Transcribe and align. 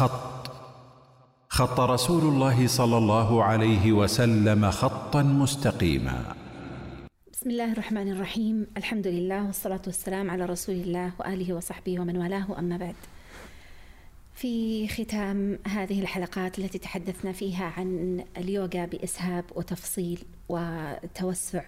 خط. 0.00 0.50
خط 1.48 1.80
رسول 1.80 2.22
الله 2.22 2.66
صلى 2.66 2.98
الله 2.98 3.44
عليه 3.44 3.92
وسلم 3.92 4.70
خطا 4.70 5.22
مستقيما. 5.22 6.34
بسم 7.32 7.50
الله 7.50 7.72
الرحمن 7.72 8.12
الرحيم. 8.12 8.66
الحمد 8.76 9.06
لله 9.06 9.46
والصلاة 9.46 9.80
والسلام 9.86 10.30
على 10.30 10.44
رسول 10.44 10.74
الله 10.74 11.12
وآله 11.20 11.52
وصحبه 11.54 12.00
ومن 12.00 12.16
والاه. 12.16 12.58
أما 12.58 12.76
بعد 12.76 12.94
في 14.34 14.88
ختام 14.88 15.58
هذه 15.66 16.00
الحلقات 16.00 16.58
التي 16.58 16.78
تحدثنا 16.78 17.32
فيها 17.32 17.64
عن 17.64 18.24
اليوغا 18.36 18.84
بإسهاب 18.84 19.44
وتفصيل 19.56 20.24
وتوسع 20.48 21.62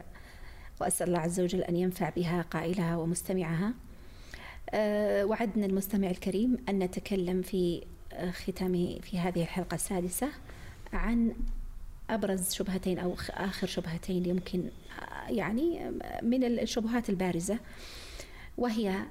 وأسأل 0.80 1.08
الله 1.08 1.18
عز 1.18 1.40
وجل 1.40 1.60
أن 1.60 1.76
ينفع 1.76 2.08
بها 2.08 2.42
قائلها 2.42 2.96
ومستمعها. 2.96 3.74
أه، 4.70 5.24
وعدنا 5.24 5.66
المستمع 5.66 6.10
الكريم 6.10 6.56
أن 6.68 6.78
نتكلم 6.78 7.42
في 7.42 7.82
ختام 8.32 9.00
في 9.02 9.18
هذه 9.18 9.42
الحلقة 9.42 9.74
السادسة 9.74 10.28
عن 10.92 11.34
أبرز 12.10 12.52
شبهتين 12.52 12.98
أو 12.98 13.16
آخر 13.30 13.66
شبهتين 13.66 14.26
يمكن 14.26 14.64
يعني 15.28 15.90
من 16.22 16.44
الشبهات 16.44 17.10
البارزة 17.10 17.58
وهي 18.58 19.02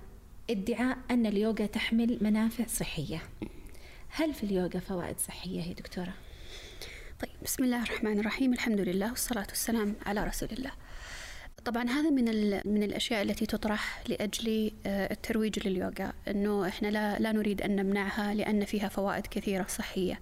ادعاء 0.49 0.97
أن 1.11 1.25
اليوغا 1.25 1.65
تحمل 1.65 2.17
منافع 2.21 2.65
صحية. 2.67 3.21
هل 4.09 4.33
في 4.33 4.43
اليوغا 4.43 4.79
فوائد 4.79 5.19
صحية 5.19 5.61
يا 5.61 5.73
دكتورة؟ 5.73 6.13
طيب 7.21 7.31
بسم 7.43 7.63
الله 7.63 7.83
الرحمن 7.83 8.19
الرحيم. 8.19 8.53
الحمد 8.53 8.79
لله 8.79 9.09
والصلاة 9.09 9.47
والسلام 9.49 9.95
على 10.05 10.23
رسول 10.23 10.49
الله. 10.51 10.71
طبعا 11.65 11.89
هذا 11.89 12.09
من 12.09 12.25
من 12.65 12.83
الأشياء 12.83 13.21
التي 13.21 13.45
تطرح 13.45 14.03
لأجل 14.07 14.71
آه، 14.85 15.13
الترويج 15.13 15.67
لليوغا 15.67 16.13
إنه 16.27 16.67
إحنا 16.67 16.87
لا 16.87 17.19
لا 17.19 17.31
نريد 17.31 17.61
أن 17.61 17.75
نمنعها 17.75 18.33
لأن 18.33 18.65
فيها 18.65 18.87
فوائد 18.87 19.27
كثيرة 19.27 19.65
صحية. 19.69 20.21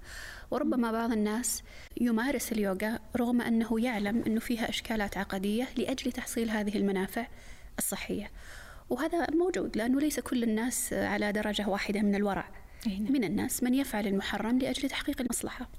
وربما 0.52 0.92
بعض 0.92 1.12
الناس 1.12 1.64
يمارس 2.02 2.52
اليوغا 2.52 3.00
رغم 3.18 3.42
أنه 3.42 3.82
يعلم 3.82 4.24
إنه 4.28 4.40
فيها 4.40 4.70
أشكالات 4.70 5.18
عقدية 5.18 5.68
لأجل 5.78 6.12
تحصيل 6.12 6.50
هذه 6.50 6.78
المنافع 6.78 7.28
الصحية. 7.78 8.32
وهذا 8.90 9.28
موجود 9.32 9.78
لأنه 9.78 10.00
ليس 10.00 10.20
كل 10.20 10.44
الناس 10.44 10.94
على 10.94 11.32
درجة 11.32 11.70
واحدة 11.70 12.02
من 12.02 12.16
الورع. 12.16 12.52
نعم. 12.88 13.12
من 13.12 13.24
الناس 13.24 13.64
من 13.64 13.74
يفعل 13.74 14.08
المحرم 14.08 14.60
لأجل 14.60 14.90
تحقيق 14.90 15.22
المصلحة. 15.22 15.70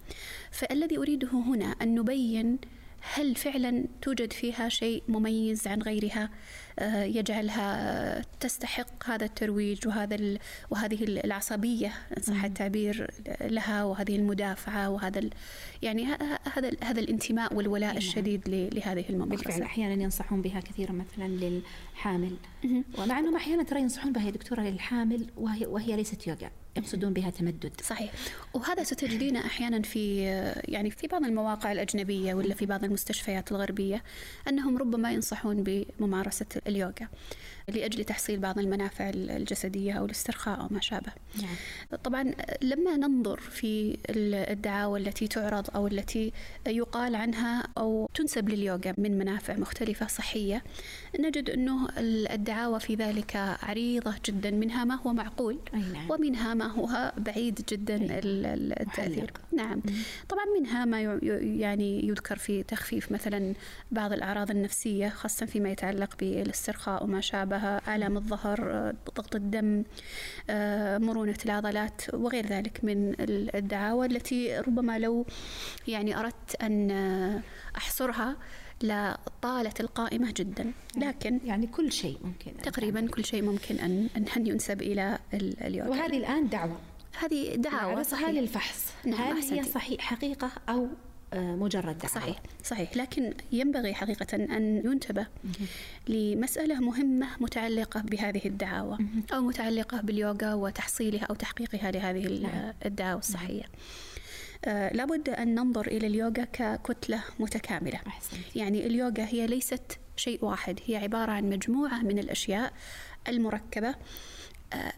فالذي 0.51 0.99
أريده 0.99 1.29
هنا 1.33 1.75
أن 1.83 1.95
نبين 1.95 2.59
هل 3.01 3.35
فعلا 3.35 3.85
توجد 4.03 4.33
فيها 4.33 4.69
شيء 4.69 5.03
مميز 5.09 5.67
عن 5.67 5.83
غيرها؟ 5.83 6.31
يجعلها 7.05 8.23
تستحق 8.41 9.11
هذا 9.11 9.25
الترويج 9.25 9.89
وهذا 9.89 10.39
وهذه 10.71 11.05
العصبية 11.05 11.93
إن 12.17 12.23
صح 12.23 12.45
التعبير 12.45 13.11
لها 13.41 13.85
وهذه 13.85 14.17
المدافعة 14.17 14.91
وهذا 14.91 15.31
يعني 15.83 16.05
هذا 16.55 16.71
هذا 16.83 17.01
الانتماء 17.01 17.55
والولاء 17.55 17.89
نعم. 17.89 17.97
الشديد 17.97 18.49
لهذه 18.49 19.05
الممارسة. 19.11 19.45
بالفعل 19.45 19.63
أحيانا 19.63 20.03
ينصحون 20.03 20.43
بها 20.43 20.61
كثيرا 20.61 20.93
مثلا 20.93 21.29
للحامل. 21.29 22.37
ومع 22.99 23.19
أنهم 23.19 23.37
أحيانا 23.37 23.63
ترى 23.63 23.81
ينصحون 23.81 24.13
بها 24.13 24.27
يا 24.27 24.31
دكتورة 24.31 24.61
للحامل 24.61 25.27
وهي 25.37 25.67
وهي 25.67 25.97
ليست 25.97 26.27
يوغا 26.27 26.51
يقصدون 26.77 27.13
بها 27.13 27.31
تمدد. 27.31 27.73
صحيح. 27.83 28.13
وهذا 28.55 28.83
ستجدينه 28.83 29.41
أحيانا 29.41 29.83
في 29.83 30.23
يعني 30.69 30.91
في 30.91 31.07
بعض 31.07 31.25
المواقع 31.25 31.73
الأجنبية 31.73 32.35
ولا 32.35 32.55
في 32.55 32.67
بعض 32.67 32.85
المستشفيات 32.85 33.53
الغربية 33.53 34.03
أنهم 34.49 34.79
ربما 34.79 35.13
ينصحون 35.13 35.65
بممارسة 35.67 36.47
اليوغا 36.71 37.09
لأجل 37.71 38.05
تحصيل 38.05 38.41
بعض 38.41 38.59
المنافع 38.59 39.11
الجسدية 39.15 39.93
أو 39.93 40.05
الاسترخاء 40.05 40.61
أو 40.61 40.69
ما 40.71 40.81
شابه. 40.81 41.13
نعم. 41.43 41.55
طبعا 42.05 42.35
لما 42.63 42.97
ننظر 42.97 43.41
في 43.41 43.99
الدعاوى 44.11 45.01
التي 45.01 45.29
تعرض 45.29 45.71
أو 45.75 45.87
التي 45.87 46.33
يقال 46.67 47.15
عنها 47.15 47.69
أو 47.79 48.09
تنسب 48.15 48.49
لليوغا 48.49 48.95
من 48.99 49.19
منافع 49.19 49.57
مختلفة 49.57 50.07
صحية 50.07 50.63
نجد 51.21 51.51
أنه 51.51 51.89
الدعاوى 51.99 52.81
في 52.81 52.95
ذلك 52.95 53.37
عريضة 53.63 54.15
جدا 54.25 54.51
منها 54.51 54.85
ما 54.85 54.95
هو 54.95 55.13
معقول 55.13 55.59
نعم. 55.73 56.11
ومنها 56.11 56.55
ما 56.55 56.67
هو 56.67 57.13
بعيد 57.19 57.61
جدا 57.69 57.99
التأثير. 58.81 59.33
نعم. 59.53 59.83
طبعا 60.29 60.45
منها 60.61 60.85
ما 60.85 61.01
يعني 61.61 62.09
يذكر 62.09 62.39
في 62.39 62.63
تخفيف 62.63 63.13
مثلا 63.13 63.55
بعض 63.91 64.13
الأعراض 64.13 64.51
النفسية 64.51 65.09
خاصه 65.09 65.47
فيما 65.47 65.71
يتعلق 65.71 66.17
بالاسترخاء 66.21 67.05
وما 67.05 67.21
شابه 67.21 67.60
آلام 67.65 68.17
الظهر 68.17 68.93
ضغط 69.17 69.35
الدم 69.35 69.85
آه، 70.51 70.99
مرونة 70.99 71.39
العضلات 71.45 72.03
وغير 72.15 72.47
ذلك 72.47 72.85
من 72.85 73.15
الدعاوى 73.55 74.07
التي 74.07 74.59
ربما 74.59 74.99
لو 74.99 75.27
يعني 75.89 76.19
أردت 76.19 76.63
أن 76.63 76.91
أحصرها 77.77 78.37
لطالة 78.83 79.75
القائمة 79.81 80.33
جدا. 80.37 80.73
لكن 80.97 81.41
يعني 81.45 81.67
كل 81.67 81.93
شيء 81.93 82.19
ممكن 82.25 82.63
تقريبا 82.63 83.07
كل 83.07 83.25
شيء 83.25 83.43
ممكن 83.43 83.77
أن 83.77 84.09
أن 84.37 84.47
ينسب 84.47 84.83
إلى 84.83 85.19
اليوغا 85.35 85.89
وهذه 85.89 86.17
الآن 86.17 86.49
دعوة. 86.49 86.77
هذه 87.19 87.55
دعوة 87.57 88.03
صحيح. 88.03 88.29
للفحص 88.29 88.93
نعم 89.05 89.21
هل 89.21 89.43
هي 89.43 89.63
صحيح 89.63 90.01
حقيقة 90.01 90.51
أو 90.69 90.89
مجرد 91.35 91.99
دعوة. 91.99 92.15
صحيح 92.15 92.43
صحيح. 92.65 92.97
لكن 92.97 93.35
ينبغي 93.53 93.95
حقيقة 93.95 94.37
أن 94.37 94.83
ينتبه 94.85 95.27
لمسألة 96.09 96.81
مهمة 96.81 97.27
متعلقة 97.41 98.01
بهذه 98.01 98.43
الدعاوى 98.45 98.99
أو 99.33 99.41
متعلقة 99.41 100.01
باليوغا 100.01 100.55
وتحصيلها 100.55 101.25
أو 101.25 101.35
تحقيقها 101.35 101.91
لهذه 101.91 102.43
نعم. 102.43 102.73
الدعاوى 102.87 103.19
الصحية. 103.19 103.63
آه 104.65 104.93
لابد 104.93 105.29
أن 105.29 105.55
ننظر 105.55 105.87
إلى 105.87 106.07
اليوغا 106.07 106.45
ككتلة 106.53 107.23
متكاملة. 107.39 108.01
أحسنت. 108.07 108.57
يعني 108.57 108.87
اليوغا 108.87 109.25
هي 109.25 109.47
ليست 109.47 109.99
شيء 110.17 110.45
واحد 110.45 110.81
هي 110.87 110.97
عبارة 110.97 111.33
عن 111.33 111.51
مجموعة 111.51 112.03
من 112.03 112.19
الأشياء 112.19 112.73
المركبة 113.29 113.89
آه، 113.89 113.95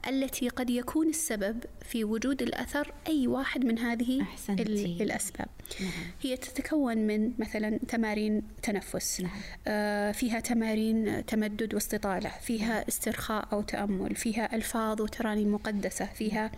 التي 0.09 0.49
قد 0.49 0.71
يكون 0.71 1.09
السبب 1.09 1.65
في 1.85 2.05
وجود 2.05 2.43
الأثر 2.43 2.93
أي 3.09 3.27
واحد 3.27 3.65
من 3.65 3.79
هذه 3.79 4.23
أحسنتي. 4.23 5.03
الأسباب 5.03 5.49
نعم. 5.81 5.91
هي 6.23 6.37
تتكون 6.37 6.99
من 6.99 7.33
مثلا 7.39 7.79
تمارين 7.89 8.43
تنفس 8.63 9.21
نعم. 9.21 9.31
آه، 9.67 10.13
فيها 10.13 10.41
تمارين 10.41 11.27
تمدد 11.27 11.75
واستطالة 11.75 12.31
فيها 12.43 12.75
نعم. 12.75 12.85
استرخاء 12.89 13.49
أو 13.53 13.63
تأمل 13.63 14.17
فيها 14.17 14.57
ألفاظ 14.57 15.01
وترانيم 15.01 15.55
مقدسة 15.55 16.07
فيها 16.07 16.53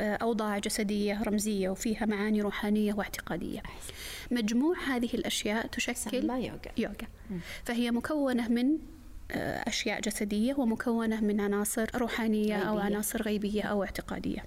آه، 0.00 0.14
أوضاع 0.14 0.58
جسدية 0.58 1.22
رمزية 1.22 1.68
وفيها 1.68 2.06
معاني 2.06 2.42
روحانية 2.42 2.94
واعتقادية 2.94 3.62
مجموع 4.30 4.76
هذه 4.86 5.10
الأشياء 5.14 5.66
تشكل 5.66 6.30
يوغا, 6.30 6.58
يوغا. 6.76 7.06
فهي 7.64 7.90
مكونة 7.90 8.48
من 8.48 8.66
آه، 8.72 8.99
أشياء 9.68 10.00
جسدية 10.00 10.54
ومكونة 10.54 11.20
من 11.20 11.40
عناصر 11.40 11.86
روحانية 11.94 12.54
غيبية. 12.54 12.68
أو 12.68 12.78
عناصر 12.78 13.22
غيبية 13.22 13.62
أو 13.62 13.84
اعتقادية 13.84 14.44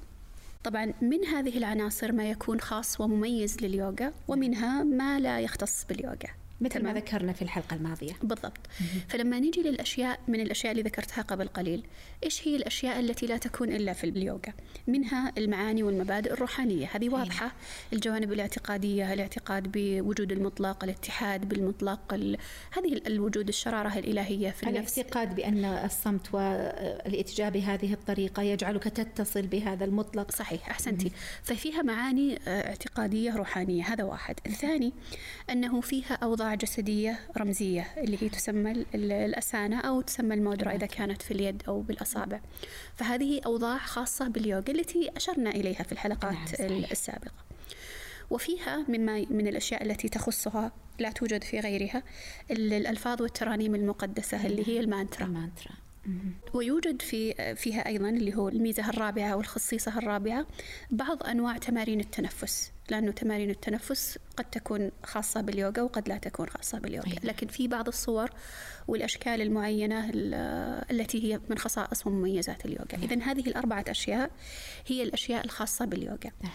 طبعا 0.64 0.94
من 1.02 1.26
هذه 1.26 1.58
العناصر 1.58 2.12
ما 2.12 2.30
يكون 2.30 2.60
خاص 2.60 3.02
ومميز 3.02 3.58
لليوغا 3.62 4.14
ومنها 4.28 4.84
ما 4.84 5.20
لا 5.20 5.40
يختص 5.40 5.86
باليوغا 5.86 6.43
مثل 6.64 6.84
ما 6.84 6.94
ذكرنا 6.94 7.34
في 7.34 7.42
الحلقة 7.42 7.76
الماضية. 7.76 8.14
بالضبط. 8.24 8.68
فلما 9.10 9.40
نيجي 9.40 9.62
للأشياء 9.62 10.20
من 10.28 10.40
الأشياء 10.40 10.72
اللي 10.72 10.84
ذكرتها 10.84 11.22
قبل 11.22 11.48
قليل 11.48 11.84
إيش 12.24 12.48
هي 12.48 12.56
الأشياء 12.56 13.00
التي 13.00 13.26
لا 13.26 13.38
تكون 13.38 13.70
إلا 13.70 13.94
في 13.94 14.04
اليوغا؟ 14.04 14.54
منها 14.88 15.34
المعاني 15.38 15.84
والمبادئ 15.84 16.34
الروحانية. 16.34 16.90
هذه 16.94 17.10
واضحة. 17.10 17.52
الجوانب 17.94 18.34
الاعتقادية 18.34 19.14
الاعتقاد 19.14 19.72
بوجود 19.74 20.32
المطلق 20.32 20.84
الاتحاد 20.84 21.50
بالمطلق 21.50 22.14
ال... 22.14 22.38
هذه 22.72 23.02
الوجود 23.08 23.48
الشرارة 23.48 23.98
الإلهية 23.98 24.52
في 24.52 24.70
النفس. 24.70 25.00
الاعتقاد 25.00 25.36
بأن 25.36 25.66
الصمت 25.66 26.34
والاتجاه 26.34 27.50
بهذه 27.50 27.94
الطريقة 27.94 28.44
يجعلك 28.44 28.84
تتصل 28.84 29.42
بهذا 29.42 29.86
المطلق. 29.86 30.32
صحيح 30.32 30.70
أحسنتي. 30.70 31.12
ففيها 31.44 31.82
معاني 31.82 32.40
آه، 32.48 32.70
اعتقادية 32.70 33.36
روحانية. 33.36 33.84
هذا 33.84 34.04
واحد. 34.04 34.36
الثاني 34.46 34.94
أنه 35.50 35.82
فيها 35.82 36.14
أوضاع 36.24 36.53
جسدية 36.56 37.20
رمزية 37.38 37.88
اللي 37.98 38.24
هي 38.24 38.30
تسمى 38.30 38.72
الأسانة 38.96 39.80
أو 39.80 40.02
تسمى 40.02 40.36
المودرة 40.36 40.70
إذا 40.72 40.86
كانت 40.86 41.22
في 41.22 41.32
اليد 41.32 41.64
أو 41.68 41.82
بالأصابع. 41.82 42.40
فهذه 42.96 43.42
أوضاع 43.46 43.78
خاصة 43.78 44.28
باليوغا 44.28 44.64
التي 44.70 45.10
أشرنا 45.18 45.50
إليها 45.50 45.84
في 45.84 45.92
الحلقات 45.92 46.62
نعم 46.62 46.84
السابقة. 46.92 47.44
وفيها 48.30 48.86
مما 48.88 49.26
من 49.30 49.48
الأشياء 49.48 49.84
التي 49.84 50.10
تخصها 50.10 50.72
لا 51.00 51.12
توجد 51.12 51.44
في 51.44 51.60
غيرها 51.60 52.04
الألفاظ 52.52 53.22
والترانيم 53.22 53.76
المقدسة 53.76 54.46
اللي 54.46 54.68
هي 54.68 54.80
المانترا. 54.80 55.26
المانترا. 55.26 55.83
ويوجد 56.54 57.02
في 57.02 57.56
فيها 57.56 57.88
أيضا 57.88 58.10
اللي 58.10 58.36
هو 58.36 58.50
الميزة 58.50 58.90
الرابعة 58.90 59.36
والخصيصة 59.36 59.98
الرابعة 59.98 60.46
بعض 60.92 61.24
أنواع 61.24 61.58
تمارين 61.58 62.00
التنفس 62.00 62.72
لأنه 62.90 63.12
تمارين 63.12 63.50
التنفس 63.50 64.18
قد 64.38 64.46
تكون 64.46 64.92
خاصة 65.04 65.42
باليوغا 65.42 65.82
وقد 65.82 66.10
لا 66.10 66.18
تكون 66.18 66.50
خاصة 66.50 66.80
باليوغا 66.80 67.08
أيوة. 67.08 67.20
لكن 67.24 67.48
في 67.48 67.68
بعض 67.68 67.88
الصور 67.88 68.30
والأشكال 68.88 69.42
المعينة 69.42 70.12
التي 70.92 71.24
هي 71.24 71.40
من 71.50 71.58
خصائص 71.58 72.08
ومميزات 72.08 72.66
اليوغا 72.66 72.88
نعم. 72.94 73.04
إذا 73.04 73.24
هذه 73.24 73.48
الأربعة 73.48 73.86
أشياء 73.88 74.32
هي 74.88 75.04
الأشياء 75.04 75.46
الخاصة 75.46 75.86
باليوغا 75.86 76.32
نعم. 76.44 76.52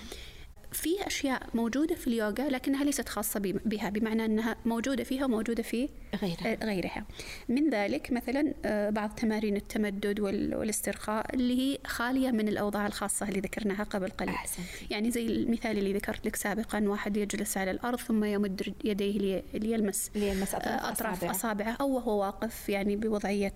في 0.72 1.06
أشياء 1.06 1.42
موجودة 1.54 1.94
في 1.94 2.06
اليوغا 2.06 2.48
لكنها 2.48 2.84
ليست 2.84 3.08
خاصة 3.08 3.40
بها 3.64 3.90
بمعنى 3.90 4.24
أنها 4.24 4.56
موجودة 4.64 5.04
فيها 5.04 5.24
وموجودة 5.24 5.62
في 5.62 5.88
غيرها, 6.22 6.52
آه، 6.62 6.66
غيرها. 6.66 7.06
من 7.48 7.70
ذلك 7.70 8.12
مثلا 8.12 8.54
آه، 8.64 8.90
بعض 8.90 9.10
تمارين 9.10 9.56
التمدد 9.56 10.20
والاسترخاء 10.20 11.34
اللي 11.34 11.58
هي 11.58 11.78
خالية 11.86 12.30
من 12.30 12.48
الأوضاع 12.48 12.86
الخاصة 12.86 13.28
اللي 13.28 13.40
ذكرناها 13.40 13.84
قبل 13.84 14.08
قليل 14.10 14.34
أحسنتي. 14.34 14.86
يعني 14.90 15.10
زي 15.10 15.26
المثال 15.26 15.78
اللي 15.78 15.92
ذكرت 15.92 16.26
لك 16.26 16.36
سابقا 16.36 16.80
واحد 16.88 17.16
يجلس 17.16 17.56
على 17.56 17.70
الأرض 17.70 17.98
ثم 17.98 18.24
يمد 18.24 18.74
يديه 18.84 19.42
ليلمس 19.54 20.10
ليلمس 20.14 20.54
أطراف, 20.54 20.82
آه، 20.82 20.92
أطراف 20.92 21.16
أصابعه. 21.16 21.30
أصابعه 21.30 21.76
أو 21.80 21.90
وهو 21.90 22.20
واقف 22.20 22.68
يعني 22.68 22.96
بوضعية 22.96 23.54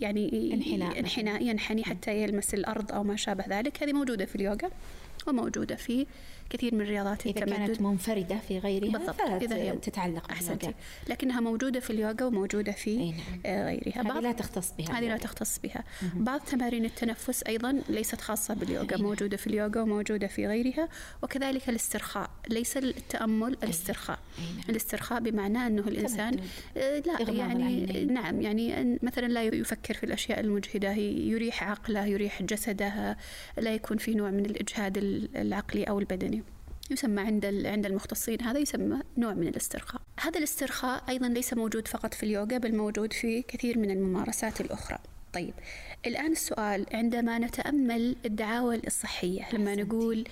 يعني 0.00 0.54
انحناء 0.54 0.98
انحناء 0.98 1.42
ينحني 1.42 1.84
حتى 1.84 2.22
يلمس 2.22 2.54
الأرض 2.54 2.92
أو 2.92 3.02
ما 3.02 3.16
شابه 3.16 3.44
ذلك 3.48 3.82
هذه 3.82 3.92
موجودة 3.92 4.24
في 4.24 4.36
اليوغا 4.36 4.70
وموجودة 5.26 5.76
في 5.76 6.06
كثير 6.54 6.74
من 6.74 6.80
رياضات 6.80 7.26
إذا 7.26 7.30
التمدد. 7.30 7.56
كانت 7.56 7.80
منفردة 7.80 8.38
في 8.48 8.58
غيرها 8.58 8.98
بالضبط 8.98 9.20
إذا 9.20 9.56
هي 9.56 9.72
تتعلق 9.72 10.30
أحسنتي. 10.30 10.74
لكنها 11.08 11.40
موجودة 11.40 11.80
في 11.80 11.90
اليوغا 11.90 12.24
وموجودة 12.24 12.72
في 12.72 12.96
نعم. 12.96 13.14
آه، 13.46 13.66
غيرها. 13.66 14.00
هذه 14.02 14.20
لا 14.20 14.32
تختص 14.32 14.72
بها 14.78 14.98
هذه 14.98 15.08
لا 15.08 15.16
تختص 15.16 15.58
بها. 15.58 15.84
بعض 16.14 16.40
تمارين 16.40 16.84
التنفس 16.84 17.42
أيضا 17.42 17.80
ليست 17.88 18.20
خاصة 18.20 18.54
باليوغا 18.54 18.96
موجودة 18.96 19.36
في 19.36 19.46
اليوغا 19.46 19.80
وموجودة 19.80 20.26
في 20.26 20.46
غيرها 20.46 20.88
وكذلك 21.22 21.68
الاسترخاء. 21.68 22.30
ليس 22.48 22.76
التأمل 22.76 23.56
الاسترخاء. 23.62 24.18
نعم. 24.38 24.64
الاسترخاء 24.68 25.20
بمعنى 25.20 25.66
أنه 25.66 25.82
الإنسان 25.82 26.40
آه، 26.76 26.98
لا 26.98 27.30
يعني 27.30 28.04
نعم 28.04 28.40
يعني 28.40 28.98
مثلا 29.02 29.26
لا 29.26 29.42
يفكر 29.42 29.94
في 29.94 30.04
الأشياء 30.04 30.40
المجهدة 30.40 30.92
يريح 30.92 31.64
عقله 31.64 32.06
يريح 32.06 32.42
جسده 32.42 33.16
لا 33.58 33.74
يكون 33.74 33.96
في 33.96 34.14
نوع 34.14 34.30
من 34.30 34.46
الإجهاد 34.46 34.98
العقلي 35.36 35.84
أو 35.84 35.98
البدني. 35.98 36.43
يسمى 36.90 37.20
عند 37.20 37.46
عند 37.66 37.86
المختصين 37.86 38.42
هذا 38.42 38.58
يسمى 38.58 39.00
نوع 39.16 39.34
من 39.34 39.48
الاسترخاء. 39.48 40.02
هذا 40.20 40.38
الاسترخاء 40.38 41.04
أيضا 41.08 41.28
ليس 41.28 41.54
موجود 41.54 41.88
فقط 41.88 42.14
في 42.14 42.22
اليوغا 42.22 42.58
بل 42.58 42.76
موجود 42.76 43.12
في 43.12 43.42
كثير 43.42 43.78
من 43.78 43.90
الممارسات 43.90 44.60
الأخرى. 44.60 44.98
طيب 45.34 45.54
الآن 46.06 46.32
السؤال 46.32 46.86
عندما 46.92 47.38
نتأمل 47.38 48.16
الدعاوى 48.24 48.80
الصحية 48.86 49.48
لما 49.52 49.74
نقول 49.74 50.24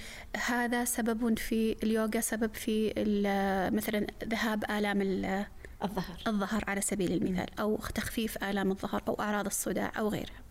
هذا 0.47 0.85
سبب 0.85 1.39
في 1.39 1.77
اليوغا 1.83 2.21
سبب 2.21 2.55
في 2.55 2.93
مثلا 3.73 4.07
ذهاب 4.25 4.65
آلام 4.71 5.03
الظهر 5.83 6.19
الظهر 6.27 6.65
على 6.69 6.81
سبيل 6.81 7.13
المثال 7.13 7.61
أو 7.61 7.77
تخفيف 7.77 8.45
آلام 8.45 8.71
الظهر 8.71 9.03
أو 9.09 9.15
أعراض 9.21 9.47
الصداع 9.47 9.93
أو 9.99 10.09
غيرها 10.09 10.43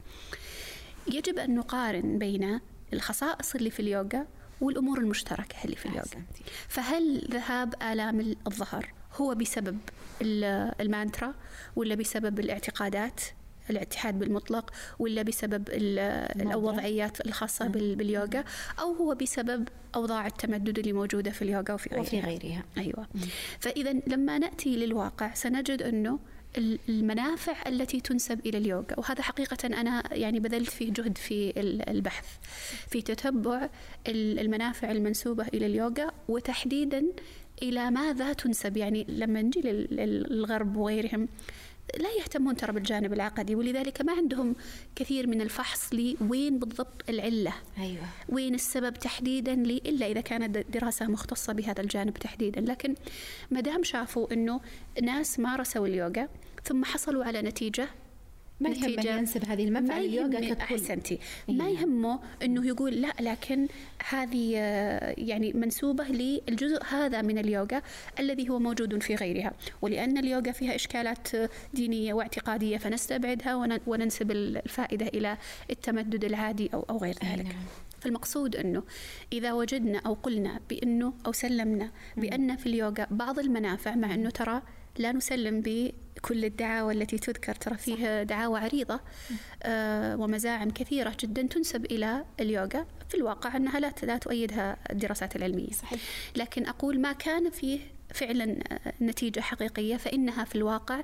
يجب 1.08 1.40
أن 1.40 1.56
نقارن 1.56 2.18
بين 2.20 2.60
الخصائص 2.94 3.56
اللي 3.56 3.70
في 3.70 3.80
اليوغا 3.80 4.28
والأمور 4.62 4.98
المشتركة 4.98 5.56
اللي 5.66 5.76
في 5.76 5.86
اليوغا 5.86 6.26
فهل 6.68 7.28
ذهاب 7.32 7.74
آلام 7.82 8.36
الظهر 8.48 8.94
هو 9.16 9.36
بسبب 9.36 9.78
المانترا 10.82 11.34
ولا 11.76 11.96
بسبب 11.96 12.40
الاعتقادات 12.40 13.22
الاتحاد 13.70 14.20
بالمطلق 14.20 14.74
ولا 15.00 15.22
بسبب 15.22 15.68
الوضعيات 15.72 17.26
الخاصة 17.26 17.68
باليوغا 17.68 18.44
أو 18.80 18.94
هو 18.94 19.16
بسبب 19.16 19.68
أوضاع 19.96 20.28
التمدد 20.28 20.80
اللي 20.80 20.94
موجودة 20.94 21.32
في 21.32 21.42
اليوغا 21.42 21.74
وفي 21.74 21.90
غيرها, 21.90 22.02
وفي 22.02 22.20
غيرها. 22.20 22.64
أيوة. 22.78 23.08
فإذا 23.60 23.94
لما 24.08 24.38
نأتي 24.38 24.76
للواقع 24.76 25.34
سنجد 25.34 25.82
أنه 25.82 26.20
المنافع 26.58 27.56
التي 27.68 28.00
تنسب 28.00 28.40
إلى 28.46 28.58
اليوغا. 28.58 29.00
وهذا 29.00 29.22
حقيقة 29.22 29.68
أنا 29.68 30.04
يعني 30.12 30.40
بذلت 30.40 30.70
فيه 30.70 30.94
جهد 30.94 31.18
في 31.18 31.54
البحث. 31.88 32.26
في 32.90 33.02
تتبع 33.02 33.70
المنافع 34.08 34.92
المنسوبة 34.92 35.48
إلى 35.48 35.66
اليوغا 35.66 36.12
وتحديدا 36.28 37.04
إلى 37.64 37.92
ماذا 37.92 38.34
تنسب. 38.34 38.78
يعني 38.78 39.06
لما 39.10 39.42
نجي 39.42 39.62
للغرب 39.62 40.76
وغيرهم 40.76 41.28
لا 42.00 42.10
يهتمون 42.20 42.56
ترى 42.56 42.72
بالجانب 42.72 43.14
العقدي 43.14 43.56
ولذلك 43.56 44.02
ما 44.02 44.14
عندهم 44.14 44.56
كثير 44.96 45.28
من 45.28 45.42
الفحص 45.42 45.94
لوين 45.94 46.60
بالضبط 46.60 47.10
العلة 47.10 47.54
أيوة. 47.78 48.04
وين 48.30 48.56
السبب 48.56 48.94
تحديدا 48.94 49.56
لي 49.56 49.78
إلا 49.78 50.06
إذا 50.06 50.22
كانت 50.22 50.58
دراسة 50.58 51.08
مختصة 51.08 51.54
بهذا 51.54 51.82
الجانب 51.82 52.14
تحديدا 52.14 52.62
لكن 52.62 52.96
ما 53.52 53.62
دام 53.62 53.84
شافوا 53.84 54.34
أنه 54.34 54.62
ناس 55.04 55.40
مارسوا 55.40 55.88
اليوغا 55.88 56.28
ثم 56.64 56.86
حصلوا 56.86 57.26
على 57.26 57.42
نتيجة 57.42 57.90
ما 58.62 58.70
يهمه 58.70 59.06
ينسب 59.06 59.46
هذه 59.46 59.66
المنفعة 59.66 60.00
لليوغا 60.00 60.40
ككل. 60.40 60.62
أحسنتي. 60.62 61.20
ما 61.48 61.68
إيه. 61.68 61.74
يهمه 61.78 62.20
أنه 62.44 62.68
يقول 62.68 62.94
لا 62.94 63.14
لكن 63.20 63.68
هذه 64.10 64.54
آه، 64.58 65.16
يعني 65.18 65.54
منسوبة 65.54 66.04
للجزء 66.04 66.84
هذا 66.84 67.22
من 67.22 67.38
اليوغا 67.38 67.82
الذي 68.20 68.50
هو 68.50 68.60
موجود 68.60 69.04
في 69.04 69.16
غيرها. 69.16 69.54
ولأن 69.82 70.18
اليوغا 70.18 70.52
فيها 70.52 70.76
إشكالات 70.76 71.28
دينية 71.74 72.14
واعتقادية 72.14 72.78
فنستبعدها 72.78 73.80
وننسب 73.88 74.32
الفائدة 74.32 75.08
إلى 75.08 75.38
التمدد 75.70 76.24
العادي 76.24 76.70
أو 76.74 76.86
أو 76.90 76.98
غير 76.98 77.16
ذلك. 77.24 77.46
نعم. 77.46 77.66
فالمقصود 78.02 78.56
أنه 78.56 78.84
إذا 79.34 79.54
وجدنا 79.54 80.02
أو 80.06 80.14
قلنا 80.14 80.60
بأنه 80.70 81.14
أو 81.26 81.32
سلمنا 81.32 81.92
بأن 82.18 82.56
في 82.56 82.66
اليوغا 82.66 83.08
بعض 83.12 83.40
المنافع 83.40 83.96
مع 83.96 84.14
أنه 84.14 84.30
ترى 84.30 84.62
لا 84.98 85.12
نسلم 85.12 85.62
بكل 86.16 86.46
الدعاوى 86.46 86.94
التي 86.94 87.18
تذكر 87.18 87.56
ترى 87.56 87.78
فيها 87.78 88.24
دعاوى 88.24 88.60
عريضة 88.60 89.00
آه 89.64 90.16
ومزاعم 90.18 90.70
كثيرة 90.70 91.18
جدا 91.20 91.42
تنسب 91.42 91.86
إلى 91.86 92.26
اليوغا. 92.40 92.86
في 93.10 93.18
الواقع 93.18 93.58
أنها 93.58 93.80
لا 93.80 93.94
لا 94.04 94.18
تؤيدها 94.18 94.78
الدراسات 94.92 95.36
العلمية. 95.36 95.72
صحيح. 95.72 96.00
لكن 96.36 96.66
أقول 96.66 97.00
ما 97.02 97.12
كان 97.14 97.50
فيه 97.50 97.80
فعلا 98.14 98.60
آه، 98.72 98.94
نتيجة 99.02 99.40
حقيقية 99.40 99.98
فإنها 99.98 100.44
في 100.44 100.56
الواقع 100.56 101.02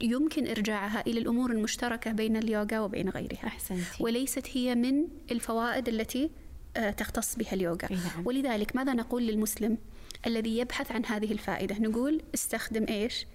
يمكن 0.00 0.46
إرجاعها 0.46 1.02
إلى 1.06 1.20
الأمور 1.20 1.50
المشتركة 1.50 2.12
بين 2.12 2.36
اليوغا 2.36 2.80
وبين 2.80 3.08
غيرها. 3.08 3.46
أحسنتي. 3.46 4.02
وليست 4.02 4.48
هي 4.52 4.74
من 4.74 5.08
الفوائد 5.30 5.88
التي 5.88 6.30
آه، 6.76 6.90
تختص 6.90 7.36
بها 7.36 7.52
اليوغا. 7.52 7.88
نعم. 7.90 8.26
ولذلك 8.26 8.76
ماذا 8.76 8.92
نقول 8.92 9.22
للمسلم 9.26 9.78
الذي 10.26 10.58
يبحث 10.58 10.92
عن 10.92 11.04
هذه 11.04 11.32
الفائدة؟ 11.32 11.78
نقول 11.78 12.22
استخدم 12.34 12.86
إيش؟ 12.88 13.26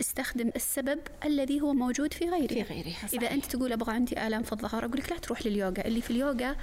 استخدم 0.00 0.50
السبب 0.56 0.98
الذي 1.24 1.60
هو 1.60 1.72
موجود 1.74 2.12
في 2.12 2.28
غيره 2.28 2.46
في 2.46 2.62
غيرها 2.62 3.06
صحيح. 3.08 3.22
إذا 3.22 3.30
أنت 3.30 3.44
تقول 3.44 3.72
أبغى 3.72 3.92
عندي 3.94 4.26
آلام 4.26 4.42
في 4.42 4.52
الظهر 4.52 4.84
أقول 4.84 4.98
لك 4.98 5.12
لا 5.12 5.18
تروح 5.18 5.46
لليوغا 5.46 5.86
اللي 5.86 6.00
في 6.00 6.10
اليوغا 6.10 6.56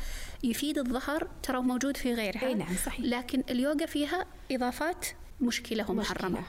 يفيد 0.43 0.77
الظهر 0.77 1.27
ترى 1.43 1.61
موجود 1.61 1.97
في 1.97 2.13
غيرها 2.13 2.53
نعم 2.53 2.75
صحيح. 2.85 3.05
لكن 3.05 3.43
اليوغا 3.49 3.85
فيها 3.85 4.25
إضافات 4.51 5.05
مشكلة 5.41 5.91
ومحرمة 5.91 6.39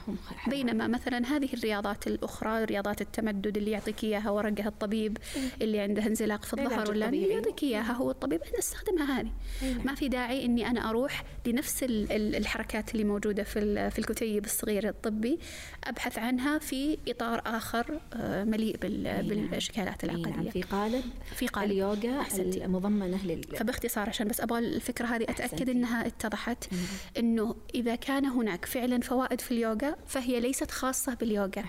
بينما 0.47 0.87
مثلا 0.87 1.25
هذه 1.25 1.49
الرياضات 1.53 2.07
الأخرى 2.07 2.63
رياضات 2.63 3.01
التمدد 3.01 3.57
اللي 3.57 3.71
يعطيك 3.71 4.03
إياها 4.03 4.29
ورقها 4.29 4.67
الطبيب 4.67 5.17
اللي 5.61 5.79
عنده 5.79 6.05
انزلاق 6.05 6.45
في 6.45 6.53
الظهر 6.53 6.89
ولا 6.91 7.05
يعطيك 7.05 7.63
إياها 7.63 7.91
هو 7.91 8.11
الطبيب 8.11 8.41
أنا 8.41 8.59
أستخدمها 8.59 9.19
هذه. 9.19 9.31
نعم. 9.61 9.85
ما 9.85 9.95
في 9.95 10.07
داعي 10.07 10.45
إني 10.45 10.67
أنا 10.67 10.89
أروح 10.89 11.23
لنفس 11.45 11.85
الحركات 11.89 12.91
اللي 12.91 13.03
موجودة 13.03 13.43
في 13.43 13.89
في 13.91 13.99
الكتيب 13.99 14.45
الصغير 14.45 14.89
الطبي 14.89 15.39
أبحث 15.83 16.19
عنها 16.19 16.57
في 16.57 16.97
إطار 17.07 17.41
آخر 17.45 17.99
آه، 18.13 18.43
مليء 18.43 18.77
نعم. 18.83 19.27
بالإشكالات 19.27 20.03
العقلية 20.03 20.35
نعم. 20.35 20.49
في 20.49 20.61
قالب 20.61 21.03
في 21.35 21.47
قالب. 21.47 21.71
اليوغا 21.71 22.25
المضمنة 22.37 23.25
لل 23.25 23.43
فباختصار 23.43 24.09
عشان 24.09 24.27
بس 24.27 24.41
أبغى 24.41 24.59
الفكرة 24.59 25.05
هذه 25.05 25.23
أتأكد 25.23 25.69
أنها 25.69 26.07
اتضحت 26.07 26.69
إنه 27.17 27.55
إذا 27.75 27.95
كان 27.95 28.25
هناك 28.25 28.65
فعلا 28.77 29.01
فوائد 29.01 29.41
في 29.41 29.51
اليوغا 29.51 29.95
فهي 30.07 30.39
ليست 30.39 30.71
خاصة 30.71 31.13
باليوغا 31.13 31.63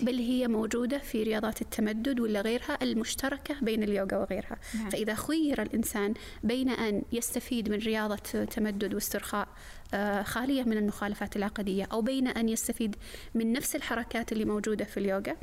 بل 0.00 0.18
هي 0.18 0.48
موجودة 0.48 0.98
في 0.98 1.22
رياضات 1.22 1.62
التمدد 1.62 2.20
ولا 2.20 2.40
غيرها 2.40 2.78
المشتركة 2.82 3.54
بين 3.62 3.82
اليوغا 3.82 4.16
وغيرها 4.16 4.56
نعم. 4.74 4.90
فإذا 4.90 5.14
خير 5.14 5.62
الإنسان 5.62 6.14
بين 6.42 6.68
أن 6.68 7.02
يستفيد 7.12 7.70
من 7.70 7.78
رياضة 7.78 8.44
تمدد 8.44 8.94
واسترخاء 8.94 9.48
آه، 9.94 10.22
خالية 10.22 10.62
من 10.62 10.76
المخالفات 10.76 11.36
العقدية 11.36 11.88
أو 11.92 12.02
بين 12.02 12.28
أن 12.28 12.48
يستفيد 12.48 12.96
من 13.34 13.52
نفس 13.52 13.76
الحركات 13.76 14.32
اللي 14.32 14.44
موجودة 14.44 14.84
في 14.84 14.96
اليوغا 14.96 15.36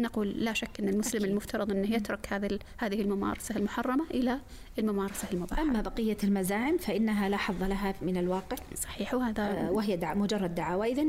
نقول 0.00 0.28
لا 0.28 0.52
شك 0.52 0.80
أن 0.80 0.88
المسلم 0.88 1.20
أكيد. 1.20 1.30
المفترض 1.30 1.70
أنه 1.70 1.94
يترك 1.94 2.32
هذه 2.32 2.58
هذه 2.78 3.00
الممارسة 3.00 3.56
المحرمة 3.56 4.04
إلى 4.10 4.40
الممارسة 4.78 5.28
المباحة. 5.32 5.62
أما 5.62 5.80
بقية 5.80 6.16
المزاعم 6.24 6.78
فإنها 6.78 7.28
لا 7.28 7.36
حظ 7.36 7.62
لها 7.62 7.94
من 8.02 8.16
الواقع. 8.16 8.56
صحيح 8.74 9.14
وهذا 9.14 9.42
آه 9.42 9.70
وهي 9.70 9.96
دع 9.96 10.14
مجرد 10.14 10.54
دعاوى. 10.54 10.92
إذا 10.92 11.04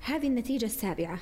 هذه 0.00 0.26
النتيجة 0.26 0.64
السابعة. 0.64 1.18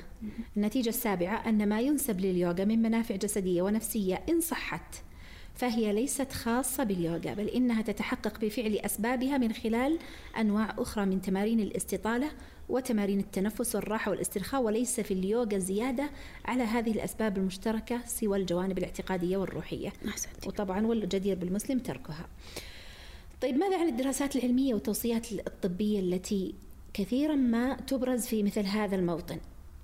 النتيجة 0.57 0.89
السابعة 0.89 1.49
أن 1.49 1.69
ما 1.69 1.81
ينسب 1.81 2.19
لليوغا 2.19 2.65
من 2.65 2.81
منافع 2.81 3.15
جسدية 3.15 3.61
ونفسية 3.61 4.23
إن 4.29 4.41
صحت 4.41 4.95
فهي 5.55 5.93
ليست 5.93 6.31
خاصة 6.31 6.83
باليوغا 6.83 7.33
بل 7.33 7.47
إنها 7.47 7.81
تتحقق 7.81 8.39
بفعل 8.39 8.75
أسبابها 8.75 9.37
من 9.37 9.53
خلال 9.53 9.99
أنواع 10.39 10.75
أخرى 10.77 11.05
من 11.05 11.21
تمارين 11.21 11.59
الاستطالة 11.59 12.31
وتمارين 12.69 13.19
التنفس 13.19 13.75
والراحة 13.75 14.11
والاسترخاء 14.11 14.61
وليس 14.61 14.99
في 14.99 15.13
اليوغا 15.13 15.57
زيادة 15.57 16.09
على 16.45 16.63
هذه 16.63 16.91
الأسباب 16.91 17.37
المشتركة 17.37 18.01
سوى 18.05 18.37
الجوانب 18.37 18.77
الاعتقادية 18.77 19.37
والروحية. 19.37 19.93
أحسنتي. 20.07 20.47
وطبعا 20.47 20.87
والجدير 20.87 21.35
بالمسلم 21.35 21.79
تركها. 21.79 22.27
طيب 23.41 23.57
ماذا 23.57 23.79
عن 23.79 23.87
الدراسات 23.87 24.35
العلمية 24.35 24.73
والتوصيات 24.73 25.31
الطبية 25.31 25.99
التي 25.99 26.53
كثيرا 26.93 27.35
ما 27.35 27.73
تبرز 27.73 28.25
في 28.25 28.43
مثل 28.43 28.65
هذا 28.65 28.95
الموطن؟ 28.95 29.37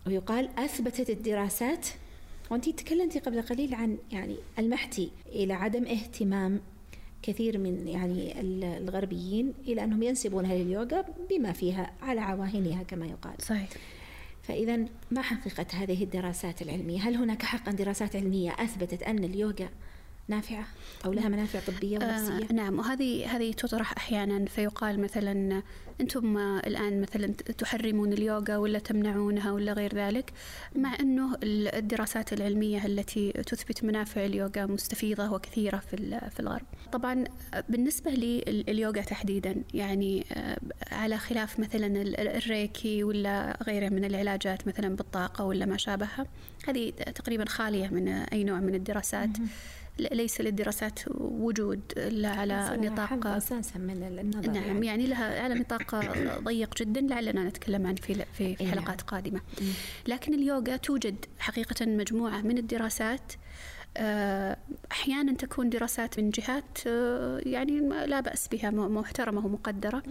ويقال 0.07 0.49
أثبتت 0.59 1.09
الدراسات 1.09 1.87
وأنت 2.51 2.69
تكلمتي 2.69 3.19
قبل 3.19 3.41
قليل 3.41 3.73
عن 3.73 3.97
يعني 4.11 4.35
المحتي 4.59 5.11
إلى 5.27 5.53
عدم 5.53 5.85
اهتمام 5.85 6.61
كثير 7.21 7.57
من 7.57 7.87
يعني 7.87 8.41
الغربيين 8.77 9.53
إلى 9.67 9.83
أنهم 9.83 10.03
ينسبونها 10.03 10.55
لليوغا 10.55 11.05
بما 11.29 11.51
فيها 11.51 11.93
على 12.01 12.21
عواهنها 12.21 12.83
كما 12.83 13.05
يقال 13.05 13.33
صحيح 13.41 13.69
فإذا 14.43 14.85
ما 15.11 15.21
حقيقة 15.21 15.65
هذه 15.73 16.03
الدراسات 16.03 16.61
العلمية؟ 16.61 16.99
هل 16.99 17.15
هناك 17.15 17.43
حقا 17.43 17.71
دراسات 17.71 18.15
علمية 18.15 18.51
أثبتت 18.51 19.03
أن 19.03 19.23
اليوغا 19.23 19.69
نافعة 20.29 20.65
أو 21.05 21.13
لها 21.13 21.29
منافع 21.29 21.59
طبية 21.59 21.97
ونفسية؟ 21.97 22.49
آه 22.49 22.53
نعم 22.53 22.79
وهذه 22.79 23.35
هذه 23.35 23.51
تطرح 23.51 23.93
أحيانا 23.97 24.45
فيقال 24.45 24.99
مثلا 25.01 25.63
أنتم 26.01 26.37
الآن 26.37 27.01
مثلا 27.01 27.27
تحرمون 27.33 28.13
اليوغا 28.13 28.57
ولا 28.57 28.79
تمنعونها 28.79 29.51
ولا 29.51 29.73
غير 29.73 29.95
ذلك 29.95 30.33
مع 30.75 30.99
أنه 30.99 31.37
الدراسات 31.43 32.33
العلمية 32.33 32.85
التي 32.85 33.31
تثبت 33.31 33.83
منافع 33.83 34.25
اليوغا 34.25 34.65
مستفيضة 34.65 35.31
وكثيرة 35.31 35.77
في 35.77 36.19
في 36.29 36.39
الغرب. 36.39 36.65
طبعا 36.91 37.23
بالنسبة 37.69 38.11
لليوغا 38.11 39.01
تحديدا 39.01 39.63
يعني 39.73 40.25
آه، 40.33 40.57
على 40.91 41.17
خلاف 41.17 41.59
مثلا 41.59 42.01
الريكي 42.37 43.03
ولا 43.03 43.57
غيره 43.63 43.89
من 43.89 44.05
العلاجات 44.05 44.67
مثلا 44.67 44.95
بالطاقة 44.95 45.45
ولا 45.45 45.65
ما 45.65 45.77
شابهها 45.77 46.25
هذه 46.67 46.89
تقريبا 46.89 47.45
خالية 47.45 47.87
من 47.87 48.07
أي 48.07 48.43
نوع 48.43 48.59
من 48.59 48.75
الدراسات. 48.75 49.29
ليس 49.99 50.41
للدراسات 50.41 50.99
وجود 51.17 51.81
إلا 51.97 52.29
على 52.29 52.77
نطاق 52.77 53.27
أساسا 53.27 53.79
من 53.79 54.03
النظر 54.03 54.51
نعم 54.51 54.65
يعني, 54.65 54.87
يعني 54.87 55.07
لها 55.07 55.43
على 55.43 55.53
نطاق 55.53 55.95
ضيق 56.43 56.77
جدا 56.77 57.01
لعلنا 57.01 57.43
نتكلم 57.43 57.87
عنه 57.87 57.95
في 57.95 58.25
في, 58.33 58.43
إيه، 58.43 58.57
نعم. 58.61 58.71
حلقات 58.71 59.01
قادمة. 59.01 59.41
لكن 60.07 60.33
اليوغا 60.33 60.75
توجد 60.75 61.25
حقيقة 61.39 61.85
مجموعة 61.85 62.41
من 62.41 62.57
الدراسات 62.57 63.33
أحيانا 64.91 65.33
تكون 65.33 65.69
دراسات 65.69 66.19
من 66.19 66.29
جهات 66.29 66.77
آه، 66.87 67.41
يعني 67.45 67.79
لا 68.05 68.19
بأس 68.19 68.47
بها 68.47 68.69
محترمة 68.69 69.45
ومقدرة. 69.45 70.03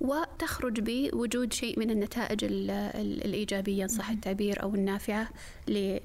وتخرج 0.00 0.80
بوجود 0.80 1.52
شيء 1.52 1.78
من 1.78 1.90
النتائج 1.90 2.44
الإيجابية 2.44 3.82
إن 3.82 3.88
صح 3.88 4.10
التعبير 4.10 4.62
أو 4.62 4.74
النافعة 4.74 5.28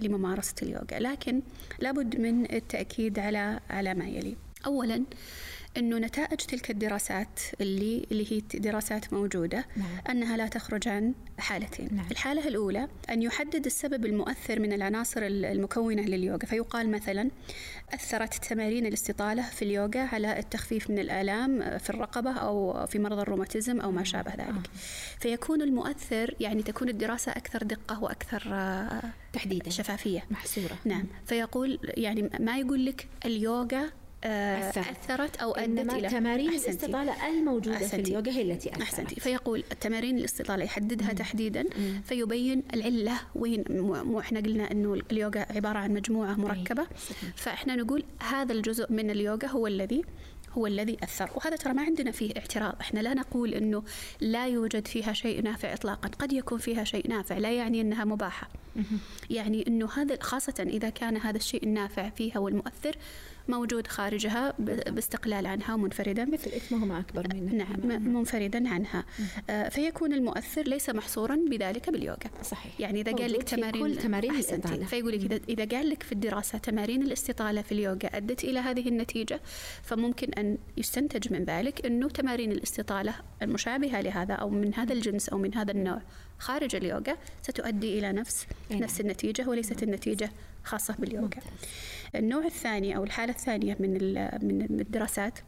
لممارسة 0.02 0.56
اليوغا. 0.62 1.00
لكن 1.00 1.42
لابد 1.80 2.20
من 2.20 2.54
التأكيد 2.54 3.20
على 3.20 3.60
على 3.70 3.94
ما 3.94 4.06
يلي. 4.06 4.36
أولا 4.66 5.04
إنه 5.78 5.98
نتائج 5.98 6.38
تلك 6.38 6.72
الدراسات 6.72 7.40
اللي 7.62 8.08
اللي 8.12 8.32
هي 8.32 8.40
دراسات 8.60 9.14
موجودة 9.14 9.66
نعم. 9.76 9.88
أنها 10.10 10.38
لا 10.38 10.48
تخرج 10.48 10.88
عن 10.88 11.14
حالتين 11.38 11.90
نعم. 11.92 12.06
الحالة 12.12 12.48
الأولى 12.48 12.88
أن 13.10 13.22
يحدد 13.22 13.66
السبب 13.66 14.06
المؤثر 14.06 14.60
من 14.60 14.74
العناصر 14.74 15.22
المكونة 15.24 16.02
لليوغا 16.02 16.46
فيقال 16.46 16.92
مثلا 16.92 17.30
أثرت 17.94 18.34
تمارين 18.34 18.86
الاستطالة 18.86 19.42
في 19.42 19.62
اليوغا 19.62 20.00
على 20.00 20.40
التخفيف 20.40 20.90
من 20.90 21.00
الآلام 21.00 21.78
في 21.78 21.90
الرقبة 21.90 22.32
أو 22.32 22.86
في 22.86 23.00
مرض 23.00 23.20
الروماتيزم 23.20 23.82
أو 23.82 23.92
ما 23.92 24.04
شابه 24.04 24.32
ذلك 24.32 24.42
آه. 24.42 24.64
فيكون 25.20 25.62
المؤثر 25.62 26.36
يعني 26.40 26.64
تكون 26.64 26.90
الدراسة 26.90 27.32
أكثر 27.32 27.64
دقة 27.64 28.04
وأكثر 28.04 28.44
آه، 28.48 29.02
تحديدا 29.34 29.70
شفافية 29.70 30.26
محصورة 30.32 30.78
نعم 30.86 31.06
فيقول 31.26 31.80
يعني 31.84 32.30
ما 32.40 32.58
يقول 32.58 32.86
لك 32.86 33.08
اليوغا 33.26 33.84
آه، 33.84 34.01
أثرت, 34.24 34.88
أثرت 34.88 35.36
أو 35.36 35.52
أدت 35.52 35.94
إلى 35.94 36.10
تمارين 36.10 36.50
الاستطالة 36.50 37.30
الموجودة 37.30 37.76
أحسنتي. 37.76 38.04
في 38.04 38.10
اليوغا 38.10 38.32
هي 38.32 38.42
التي 38.42 38.70
أثرت. 38.70 38.82
أحسنتي. 38.82 39.16
فيقول 39.16 39.64
التمارين 39.72 40.18
الاستطالة 40.18 40.64
يحددها 40.64 41.08
مم. 41.08 41.16
تحديدا 41.16 41.64
مم. 41.64 42.02
فيبين 42.06 42.64
العلة 42.74 43.20
وين 43.36 43.64
مو 43.70 44.20
إحنا 44.20 44.40
قلنا 44.40 44.72
أنه 44.72 45.02
اليوغا 45.12 45.46
عبارة 45.50 45.78
عن 45.78 45.94
مجموعة 45.94 46.34
مركبة. 46.34 46.88
فإحنا 47.36 47.76
نقول 47.76 48.04
هذا 48.20 48.54
الجزء 48.54 48.92
من 48.92 49.10
اليوغا 49.10 49.48
هو 49.48 49.68
الذي 49.68 50.02
هو 50.52 50.68
الذي 50.68 50.98
أثر. 51.04 51.30
وهذا 51.36 51.56
ترى 51.56 51.74
ما 51.74 51.82
عندنا 51.82 52.12
فيه 52.12 52.34
اعتراض. 52.38 52.76
إحنا 52.82 53.00
لا 53.00 53.14
نقول 53.14 53.54
أنه 53.54 53.84
لا 54.22 54.48
يوجد 54.48 54.88
فيها 54.88 55.14
شيء 55.14 55.42
نافع 55.44 55.74
إطلاقا. 55.74 56.10
قد 56.20 56.34
يكون 56.34 56.58
فيها 56.58 56.84
شيء 56.84 57.10
نافع 57.10 57.38
لا 57.38 57.52
يعني 57.52 57.82
أنها 57.82 58.06
مباحة. 58.06 58.50
يعني 59.30 59.68
أنه 59.68 59.90
هذا 59.92 60.18
خاصة 60.22 60.66
إذا 60.70 60.90
كان 60.90 61.18
هذا 61.18 61.38
الشيء 61.38 61.64
النافع 61.64 62.10
فيها 62.10 62.40
والمؤثر 62.40 62.96
موجود 63.48 63.88
خارجها 63.88 64.54
باستقلال 64.60 65.46
عنها 65.46 65.74
ومنفردا. 65.74 66.26
مثل 66.26 66.52
اسمهما 66.52 67.00
أكبر 67.00 67.28
منها 67.34 67.78
نعم 67.78 68.14
منفردا 68.14 68.70
عنها. 68.70 69.06
آه 69.50 69.70
فيكون 69.70 70.14
المؤثر 70.14 70.62
ليس 70.62 70.90
محصورا 70.90 71.36
بذلك 71.50 71.90
باليوغا. 71.90 72.18
صحيح. 72.44 72.80
يعني 72.80 73.02
إذا 73.02 73.12
قال 73.12 73.34
لك 73.34 73.44
تمارين 73.44 73.82
كل 73.82 73.96
تمارين 73.96 74.32
الاستطالة 74.32 74.86
فيقول 74.86 75.12
لك 75.12 75.42
إذا, 75.50 75.78
قال 75.78 75.90
لك 75.90 76.04
في 76.04 76.12
الدراسة 76.12 76.58
تمارين 76.58 77.02
الاستطالة 77.02 77.62
في 77.62 77.72
اليوغا 77.72 77.98
أدت 78.18 78.44
إلى 78.44 78.60
هذه 78.60 78.88
النتيجة 78.90 79.40
فممكن 79.84 80.34
أن 80.34 80.58
يستنتج 80.78 81.34
من 81.34 81.44
ذلك 81.44 81.86
أنه 81.86 82.10
تمارين 82.10 82.52
الاستطالة 82.52 83.14
المشابهة 83.42 84.02
لهذا 84.02 84.34
أو 84.34 84.50
من 84.50 84.74
هذا 84.76 84.94
الجنس 84.94 85.30
أو 85.30 85.38
من 85.38 85.56
هذا 85.56 85.72
النوع 85.72 86.02
خارج 86.40 86.76
اليوغا 86.76 87.18
ستؤدي 87.42 88.00
إلى 88.00 88.12
نفس 88.12 88.48
نعم. 88.70 88.80
نفس 88.80 89.02
النتيجة 89.02 89.50
وليست 89.50 89.84
النتيجة 89.84 90.32
خاصة 90.64 90.96
باليوغا. 91.00 91.24
ممتاز. 91.24 91.44
النوع 92.16 92.46
الثاني 92.46 92.96
أو 92.98 93.04
الحالة 93.04 93.34
الثانية 93.34 93.78
من 93.80 93.92
من 94.46 94.80
الدراسات 94.80 95.40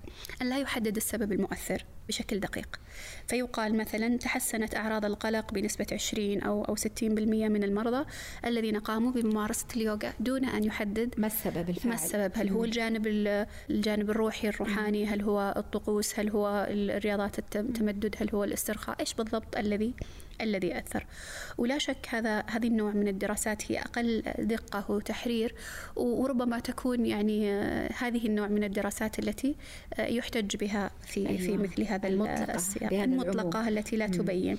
أن 0.42 0.50
لا 0.50 0.58
يحدد 0.58 0.96
السبب 0.96 1.32
المؤثر 1.32 1.86
بشكل 2.08 2.40
دقيق. 2.40 2.80
فيقال 3.28 3.78
مثلا 3.78 4.18
تحسنت 4.18 4.76
أعراض 4.76 5.06
القلق 5.06 5.54
بنسبة 5.54 5.88
20 5.92 6.42
أو 6.42 6.64
أو 6.64 6.76
60% 6.76 6.80
من 7.50 7.64
المرضى 7.64 8.06
الذين 8.46 8.80
قاموا 8.80 9.12
بممارسة 9.12 9.66
اليوغا 9.76 10.14
دون 10.20 10.46
أن 10.46 10.64
يحدد 10.64 11.14
ما 11.18 11.28
السبب 11.28 11.70
الفاعل؟ 11.70 11.88
ما 11.90 11.96
السبب؟ 11.96 12.32
هل 12.36 12.50
هو 12.50 12.64
الجانب 12.64 13.08
الجانب 13.70 14.10
الروحي 14.10 14.50
الروحاني؟ 14.50 15.06
هل 15.06 15.22
هو 15.22 15.54
الطقوس؟ 15.58 16.20
هل 16.20 16.30
هو 16.30 16.68
الرياضات 16.70 17.40
التمدد؟ 17.40 18.16
هل 18.20 18.30
هو 18.34 18.44
الاسترخاء؟ 18.44 19.00
إيش 19.00 19.14
بالضبط 19.14 19.58
الذي 19.58 19.94
الذي 20.42 20.78
أثر 20.78 21.06
ولا 21.58 21.78
شك 21.78 22.08
هذا 22.10 22.40
هذه 22.40 22.68
النوع 22.68 22.92
من 22.92 23.08
الدراسات 23.08 23.72
هي 23.72 23.80
أقل 23.80 24.24
دقة 24.40 24.92
وتحرير 24.92 25.56
وربما 25.96 26.60
تكون 26.60 27.06
يعني 27.06 27.52
آه، 27.52 27.90
هذه 27.98 28.28
النوع 28.28 28.48
من 28.48 28.64
الدراسات 28.64 29.20
التي 29.20 29.56
آه، 29.94 30.06
يحتج 30.06 30.56
بها 30.56 30.92
في 31.06 31.30
أيوة. 31.30 31.42
في 31.42 31.58
مثل 31.58 31.84
هذا 31.84 32.08
المطلقة 32.08 32.56
السياق 32.56 32.94
المطلقة 32.94 33.68
التي 33.68 33.96
لا 33.96 34.08
تبين. 34.08 34.58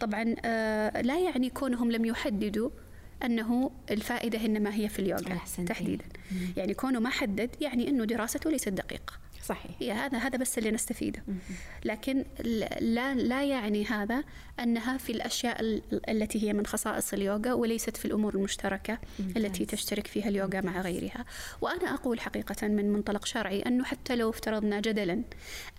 طبعا 0.00 0.34
آه، 0.44 1.00
لا 1.00 1.18
يعني 1.18 1.50
كونهم 1.50 1.92
لم 1.92 2.04
يحددوا 2.04 2.70
أنه 3.24 3.70
الفائدة 3.90 4.44
إنما 4.44 4.74
هي 4.74 4.88
في 4.88 4.98
اليوغا 4.98 5.38
تحديدا. 5.66 6.04
يعني 6.56 6.74
كونه 6.74 7.00
ما 7.00 7.10
حدد 7.10 7.50
يعني 7.60 7.88
أنه 7.88 8.04
دراسته 8.04 8.50
ليست 8.50 8.68
دقيقة. 8.68 9.21
صحيح. 9.42 9.70
هي 9.80 9.92
هذا 9.92 10.18
هذا 10.18 10.38
بس 10.38 10.58
اللي 10.58 10.70
نستفيده. 10.70 11.22
لكن 11.84 12.24
لا 12.80 13.14
لا 13.14 13.44
يعني 13.44 13.84
هذا 13.84 14.24
أنها 14.60 14.96
في 14.98 15.12
الأشياء 15.12 15.80
التي 16.08 16.42
هي 16.42 16.52
من 16.52 16.66
خصائص 16.66 17.12
اليوغا 17.12 17.52
وليست 17.52 17.96
في 17.96 18.04
الأمور 18.04 18.34
المشتركة 18.34 18.98
التي 19.36 19.64
تشترك 19.64 20.06
فيها 20.06 20.28
اليوغا 20.28 20.60
مع 20.60 20.80
غيرها. 20.80 21.24
وأنا 21.60 21.94
أقول 21.94 22.20
حقيقة 22.20 22.68
من 22.68 22.92
منطلق 22.92 23.24
شرعي 23.26 23.60
أنه 23.60 23.84
حتى 23.84 24.16
لو 24.16 24.30
افترضنا 24.30 24.80
جدلا 24.80 25.22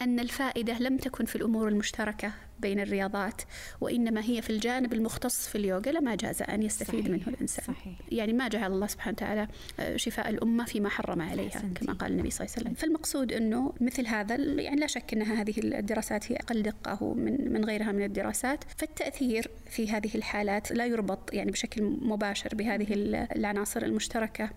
أن 0.01 0.20
الفائدة 0.20 0.79
لم 0.79 0.98
تكن 0.98 1.25
في 1.25 1.36
الأمور 1.36 1.67
المشتركة 1.67 2.32
بين 2.63 2.79
الرياضات 2.79 3.41
وإنما 3.82 4.24
هي 4.24 4.41
في 4.41 4.50
الجانب 4.50 4.93
المختص 4.93 5.48
في 5.48 5.58
اليوغا 5.58 5.91
لما 5.91 6.15
جاز 6.15 6.41
أن 6.41 6.63
يستفيد 6.63 7.00
صحيح. 7.00 7.12
منه 7.12 7.27
الإنسان 7.27 7.65
صحيح. 7.65 7.93
يعني 8.12 8.34
ما 8.34 8.48
جعل 8.48 8.72
الله 8.72 8.88
سبحانه 8.88 9.15
وتعالى 9.17 9.48
آه، 9.79 9.98
شفاء 9.98 10.29
الأمة 10.29 10.65
فيما 10.65 10.89
حرم 10.89 11.22
عليها. 11.22 11.62
كما 11.75 11.93
قال 11.93 12.12
النبي 12.12 12.29
صلى 12.29 12.46
الله 12.46 12.55
عليه 12.58 12.65
وسلم 12.65 12.74
فالمقصود 12.74 13.32
أنه 13.32 13.74
مثل 13.82 14.08
هذا 14.08 14.36
يعني 14.36 14.75
لا 14.75 14.88
شك 14.88 15.13
أن 15.13 15.22
هذه 15.22 15.53
الدراسات 15.58 16.32
هي 16.32 16.36
أقل 16.36 16.63
دقة 16.63 17.13
من 17.13 17.53
من 17.53 17.65
غيرها 17.65 17.91
من 17.91 18.03
الدراسات 18.03 18.63
فالتأثير 18.77 19.51
في 19.70 19.91
هذه 19.91 20.10
الحالات 20.15 20.72
لا 20.72 20.86
يربط 20.86 21.34
يعني 21.34 21.51
بشكل 21.51 21.84
مباشر 21.84 22.55
بهذه 22.55 22.88
العناصر 23.36 23.82
المشتركة 23.82 24.50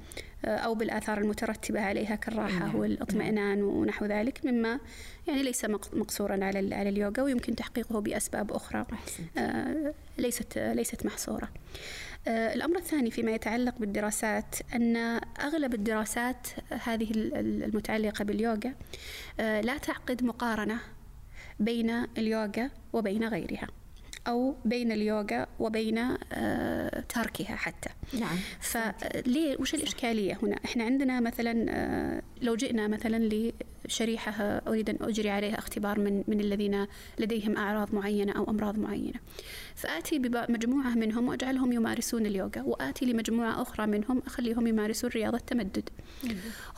أو 0.45 0.75
بالآثار 0.75 1.19
المترتبة 1.19 1.81
عليها 1.81 2.14
كالراحة 2.14 2.59
نعم. 2.66 2.75
والإطمئنان 2.76 3.62
ونحو 3.62 4.05
ذلك 4.07 4.45
مما 4.45 4.81
يعني 5.28 5.43
ليس 5.43 5.64
مق- 5.64 5.95
مقصورا 5.95 6.45
على 6.45 6.75
على 6.75 6.88
اليوغا 6.88 7.23
ويمكن 7.23 7.57
تحقيقه 7.57 8.00
بأسباب 8.00 8.52
أخرى. 8.52 8.87
آه، 9.38 9.95
ليست 10.19 10.59
ليست 10.59 11.07
محصورة. 11.07 11.49
آه، 12.28 12.55
الأمر 12.55 12.76
الثاني 12.76 13.11
فيما 13.11 13.31
يتعلق 13.33 13.75
بالدراسات 13.78 14.55
أن 14.75 14.97
أغلب 15.40 15.75
الدراسات 15.75 16.47
هذه 16.85 17.11
ال- 17.11 17.35
ال- 17.37 17.64
المتعلقة 17.64 18.25
باليوغا 18.25 18.75
آه، 19.40 19.61
لا 19.61 19.78
تعقد 19.78 20.25
مقارنة 20.25 20.78
بين 21.61 21.90
اليوغا 21.90 22.71
وبين 22.93 23.25
غيرها 23.25 23.66
أو 24.28 24.57
بين 24.64 24.93
اليوغا 24.93 25.47
وبين 25.59 25.99
آه، 26.33 27.00
تركها 27.00 27.57
حتى 27.57 27.88
نعم 28.12 28.36
فليه 28.60 29.56
وش 29.60 29.75
الإشكالية 29.75 30.38
هنا؟ 30.42 30.56
إحنا 30.64 30.84
عندنا 30.84 31.20
مثلا 31.20 31.66
آه، 31.68 32.22
لو 32.42 32.56
جئنا 32.56 32.88
مثلا 32.88 33.18
لشريحة 33.87 34.33
آه، 34.33 34.62
أريد 34.69 34.90
أن 34.90 34.97
أجري 35.00 35.31
عليها 35.31 35.59
اختبار 35.59 36.00
من 36.00 36.25
من 36.28 36.40
الذين 36.40 36.87
لديهم 37.19 37.57
أعراض 37.57 37.95
معينة 37.95 38.33
أو 38.33 38.50
أمراض 38.50 38.78
معينة 38.78 39.21
فآتي 39.75 40.19
بمجموعة 40.19 40.95
منهم 40.95 41.28
وأجعلهم 41.28 41.73
يمارسون 41.73 42.26
اليوغا 42.26 42.62
وآتي 42.62 43.05
لمجموعة 43.05 43.62
أخرى 43.62 43.87
منهم 43.87 44.23
أخليهم 44.26 44.66
يمارسون 44.66 45.11
رياضة 45.11 45.38
تمدد 45.38 45.88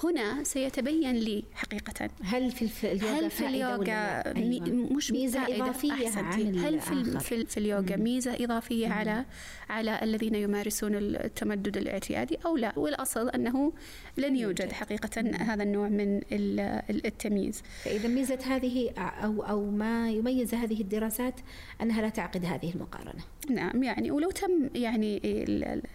هنا 0.04 0.44
سيتبين 0.44 1.16
لي 1.16 1.44
حقيقة 1.54 2.10
هل 2.22 2.50
في 2.50 2.92
اليوغا 2.92 3.18
هل 3.18 3.30
في 3.30 3.46
اليوغا؟ 3.46 4.32
مي 4.32 4.62
أيوة. 4.66 4.92
مش 4.92 5.12
ميزة؟ 5.12 5.56
إضافية. 5.56 6.08
عن 6.16 6.58
هل 6.58 6.80
في؟ 6.80 7.20
في, 7.20 7.46
في 7.46 7.56
اليوغا. 7.56 7.96
ميزة 7.96 8.44
إضافية 8.44 8.86
مم. 8.86 8.92
على 8.92 9.24
على 9.68 10.00
الذين 10.02 10.34
يمارسون 10.34 10.94
التمدد 10.94 11.76
الاعتيادي 11.76 12.38
أو 12.46 12.56
لا 12.56 12.72
والأصل 12.78 13.28
أنه 13.28 13.72
لن 14.16 14.36
يوجد. 14.36 14.72
حقيقة 14.72 15.20
هذا 15.40 15.62
النوع 15.62 15.88
من 15.88 16.20
التمييز 17.04 17.62
فإذا 17.84 18.08
ميزة 18.08 18.38
هذه 18.46 18.90
أو 18.98 19.42
أو 19.42 19.70
ما 19.70 20.10
يميز 20.10 20.54
هذه 20.54 20.80
الدراسات 20.80 21.34
أنها 21.82 22.02
لا 22.02 22.08
تعقد 22.08 22.44
هذه 22.44 22.72
المقارنة. 22.74 23.22
نعم 23.50 23.82
يعني 23.82 24.10
ولو 24.10 24.30
تم 24.30 24.70
يعني 24.74 25.20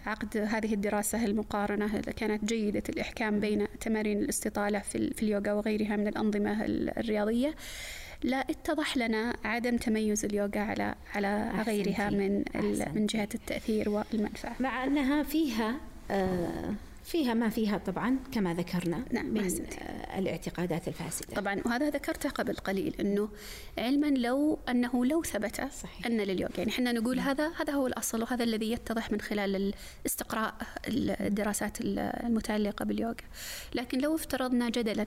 عقد 0.06 0.36
هذه 0.36 0.74
الدراسة 0.74 1.24
المقارنة 1.24 2.00
كانت 2.00 2.44
جيدة 2.44 2.82
الإحكام 2.88 3.40
بين 3.40 3.66
تمارين 3.80 4.18
الاستطالة 4.18 4.78
في 4.78 4.98
ال- 4.98 5.14
في 5.14 5.22
اليوغا 5.22 5.52
وغيرها 5.52 5.96
من 5.96 6.08
الأنظمة 6.08 6.64
ال- 6.64 6.98
الرياضية 6.98 7.54
لا 8.22 8.36
اتضح 8.36 8.96
لنا 8.96 9.36
عدم 9.44 9.76
تميز 9.76 10.24
اليوغا 10.24 10.60
على 10.60 10.94
على 11.14 11.52
غيرها. 11.66 12.10
من. 12.10 12.44
من 12.94 13.06
جهة 13.06 13.28
التأثير 13.34 13.88
والمنفعة 13.88 14.56
مع 14.60 14.84
أنها 14.84 15.22
فيها 15.22 15.76
آه، 16.10 16.74
فيها 17.04 17.34
ما 17.34 17.48
فيها 17.48 17.78
طبعا 17.78 18.18
كما 18.32 18.54
ذكرنا 18.54 19.04
نعم، 19.12 19.26
من 19.26 19.40
أحسنتي. 19.40 19.78
آه، 19.80 20.18
الاعتقادات 20.18 20.88
الفاسدة. 20.88 21.34
طبعا 21.36 21.60
وهذا 21.66 21.90
ذكرته 21.90 22.30
قبل 22.30 22.56
قليل 22.56 22.94
إنه 23.00 23.28
علما 23.78 24.06
لو 24.06 24.58
أنه 24.68 25.06
لو 25.06 25.22
ثبت 25.22 25.56
صحيح. 25.82 26.06
أن 26.06 26.20
لليوغا 26.20 26.52
يعني 26.58 26.70
إحنا 26.70 26.92
نقول 26.92 27.20
هذا 27.20 27.48
هذا 27.60 27.72
هو 27.72 27.86
الأصل 27.86 28.22
وهذا 28.22 28.44
الذي 28.44 28.72
يتضح 28.72 29.12
من 29.12 29.20
خلال 29.20 29.74
الاستقراء 30.04 30.54
الدراسات 30.88 31.78
المتعلقة 31.80 32.84
باليوغا 32.84 33.14
لكن 33.74 33.98
لو 33.98 34.14
افترضنا 34.14 34.68
جدلا 34.70 35.06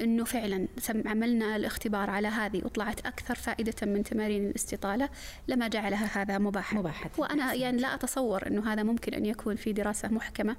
إنه 0.00 0.24
فعلا 0.24 0.68
عملنا 1.06 1.56
الاختبار 1.56 2.10
على 2.10 2.28
هذه 2.28 2.62
وطلعت 2.64 3.06
أكثر 3.06 3.34
فائدة 3.34 3.86
من 3.86 4.04
تمارين 4.04 4.46
الاستطالة 4.46 5.08
لما 5.48 5.68
جعلها 5.68 6.22
هذا 6.22 6.38
مباحا 6.38 6.76
مباحا. 6.76 7.10
وأنا 7.18 7.42
أحسنت. 7.42 7.60
يعني 7.60 7.78
لا 7.78 7.94
أتصور 7.94 8.46
إنه 8.46 8.72
هذا 8.72 8.82
ممكن 8.82 9.14
أن 9.14 9.26
يكون 9.26 9.56
في 9.56 9.72
دراسة 9.72 10.08
محكمة 10.08 10.56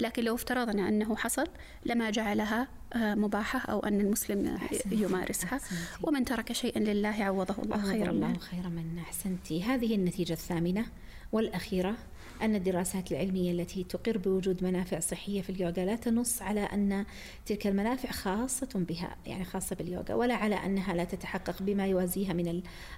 لكن 0.00 0.24
لو 0.24 0.34
افترضنا 0.34 0.88
أنه 0.88 1.16
حصل 1.16 1.46
لما 1.86 2.10
جعلها 2.10 2.68
آه، 2.92 3.14
مباحة 3.14 3.58
أو 3.72 3.80
أن 3.80 4.00
المسلم 4.00 4.46
أحسنتي. 4.56 5.02
يمارسها 5.02 5.56
أحسنتي. 5.56 5.82
ومن 6.02 6.24
ترك 6.24 6.52
شيئا 6.52 6.78
لله 6.78 7.24
عوضه 7.24 7.62
الله 7.62 7.82
خيرا 7.82 8.10
الله 8.10 8.38
خيرا 8.38 8.68
من 8.68 8.98
أحسنتي 8.98 9.62
هذه 9.62 9.94
النتيجة 9.94 10.32
الثامنة 10.32 10.86
والأخيرة 11.32 11.94
أن 12.42 12.54
الدراسات 12.54 13.12
العلمية 13.12 13.52
التي 13.52 13.84
تقر 13.84 14.18
بوجود 14.18 14.64
منافع 14.64 15.00
صحية 15.00 15.42
في 15.42 15.50
اليوغا 15.50 15.84
لا 15.84 15.96
تنص 15.96 16.42
على 16.42 16.60
أن 16.60 17.04
تلك 17.46 17.66
المنافع 17.66 18.10
خاصة 18.10 18.68
بها 18.74 19.16
يعني 19.26 19.44
خاصة 19.44 19.76
باليوغا 19.76 20.14
ولا 20.14 20.34
على 20.34 20.54
أنها 20.54 20.94
لا 20.94 21.04
تتحقق 21.04 21.62
بما 21.62 21.86
يوازيها 21.86 22.32
من 22.32 22.48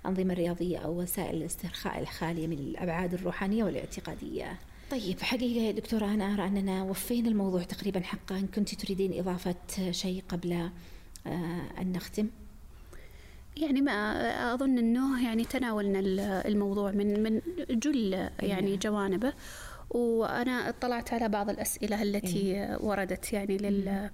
الأنظمة 0.04 0.32
الرياضية 0.32 0.78
أو 0.78 1.00
وسائل 1.00 1.36
الاسترخاء 1.36 2.00
الخالية 2.00 2.46
من 2.46 2.58
الأبعاد 2.58 3.14
الروحانية 3.14 3.64
والاعتقادية. 3.64 4.58
طيب 4.90 5.20
حقيقة 5.20 5.66
يا 5.66 5.72
دكتورة 5.72 6.06
أنا 6.06 6.34
أرى 6.34 6.46
أننا 6.46 6.82
وفينا 6.82 7.28
الموضوع 7.28 7.62
تقريبا 7.62 8.00
حقا. 8.00 8.46
كنت 8.54 8.74
تريدين 8.74 9.18
إضافة 9.18 9.54
شيء 9.90 10.22
قبل 10.28 10.52
آه، 11.26 11.62
أن 11.80 11.92
نختم؟ 11.92 12.28
يعني 13.56 13.80
ما 13.80 13.94
أظن 14.54 14.78
إنه 14.78 15.24
يعني 15.24 15.44
تناولنا 15.44 15.98
ال- 15.98 16.20
الموضوع 16.20 16.90
من 16.90 17.22
من 17.22 17.40
جل 17.70 18.28
يعني 18.40 18.76
جوانبه. 18.76 19.32
وأنا 19.90 20.68
اطلعت 20.68 21.12
على 21.14 21.28
بعض 21.28 21.50
الأسئلة 21.50 22.02
التي 22.02 22.76
وردت 22.80 23.32
يعني 23.32 23.56
لل 23.58 24.10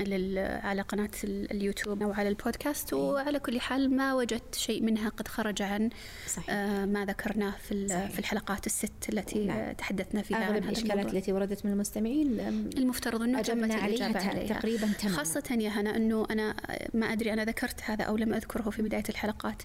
لل 0.00 0.38
على 0.62 0.82
قناة 0.82 1.10
ال- 1.24 1.50
اليوتيوب 1.50 2.02
أو 2.02 2.12
على 2.12 2.28
البودكاست 2.28 2.92
وعلى 2.92 3.38
كل 3.38 3.60
حال 3.60 3.96
ما 3.96 4.14
وجدت 4.14 4.54
شيء 4.54 4.82
منها 4.82 5.08
قد 5.08 5.28
خرج 5.28 5.62
عن 5.62 5.90
صحيح. 6.26 6.50
آه، 6.50 6.84
ما 6.84 7.04
ذكرناه 7.04 7.54
في 7.68 7.72
ال- 7.72 7.90
صحيح. 7.90 8.10
في 8.10 8.18
الحلقات 8.18 8.66
الست 8.66 8.92
التي 9.08 9.44
نعم. 9.44 9.72
تحدثنا 9.72 10.22
فيها 10.22 10.36
عن 10.36 10.42
أغلب 10.42 10.62
هذا 10.62 10.70
الإشكالات. 10.72 11.14
التي 11.14 11.32
وردت 11.32 11.64
من 11.66 11.72
المستمعين 11.72 12.40
المفترض 12.76 13.22
أجبنا 13.22 13.42
تمت 13.42 13.72
عليها 13.82 14.04
عليها 14.28 14.58
تقريباً 14.58 14.92
تماماً. 14.98 15.16
خاصة 15.16 15.58
يا 15.60 15.68
هنا 15.68 15.96
أنه 15.96 16.26
أنا 16.30 16.54
ما 16.94 17.12
أدري 17.12 17.32
أنا 17.32 17.44
ذكرت 17.44 17.80
هذا 17.84 18.04
أو 18.04 18.16
لم 18.16 18.34
أذكره 18.34 18.70
في 18.70 18.82
بداية 18.82 19.02
الحلقات 19.08 19.62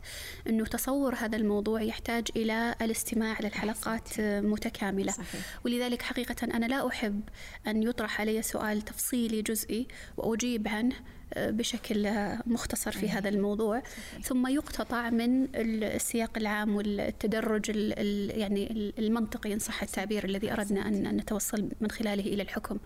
أنه 0.48 0.66
تصور 0.66 1.16
هذا 1.16 1.38
الموضوع 1.38 1.82
يحتاج 1.82 2.28
إلى 2.36 2.76
الاستماع 2.82 3.38
للحلقات 3.42 4.10
متكاملة 4.20 5.12
صحيح. 5.12 5.42
ولذلك 5.66 6.02
حقيقة 6.02 6.36
أنا 6.44 6.66
لا 6.66 6.88
أحب 6.88 7.22
أن 7.68 7.84
يطرح 7.84 8.22
علي 8.22 8.42
سؤال 8.42 8.82
تفصيلي 8.82 9.42
جزئي 9.42 9.88
واجيب 10.24 10.68
عنه 10.68 10.96
آه، 11.34 11.50
بشكل 11.50 12.10
مختصر 12.46 12.92
في 12.92 13.10
هذا 13.10 13.30
الموضوع. 13.30 13.84
ثم 14.24 14.48
يقتطع 14.48 15.10
من 15.10 15.48
السياق 15.56 16.38
العام 16.38 16.76
والتدرج 16.76 17.70
ال- 17.70 17.94
ال- 18.00 18.40
يعني 18.40 18.72
ال- 18.72 18.94
المنطقي 19.00 19.54
إن 19.54 19.60
صح 19.60 19.84
التعبير 19.84 20.24
الذي 20.26 20.52
أردنا 20.54 20.88
ان 20.88 21.06
أن 21.06 21.18
نتوصل 21.18 21.70
من 21.82 21.92
خلاله 21.92 22.24
إلى 22.24 22.44
الحكم. 22.44 22.78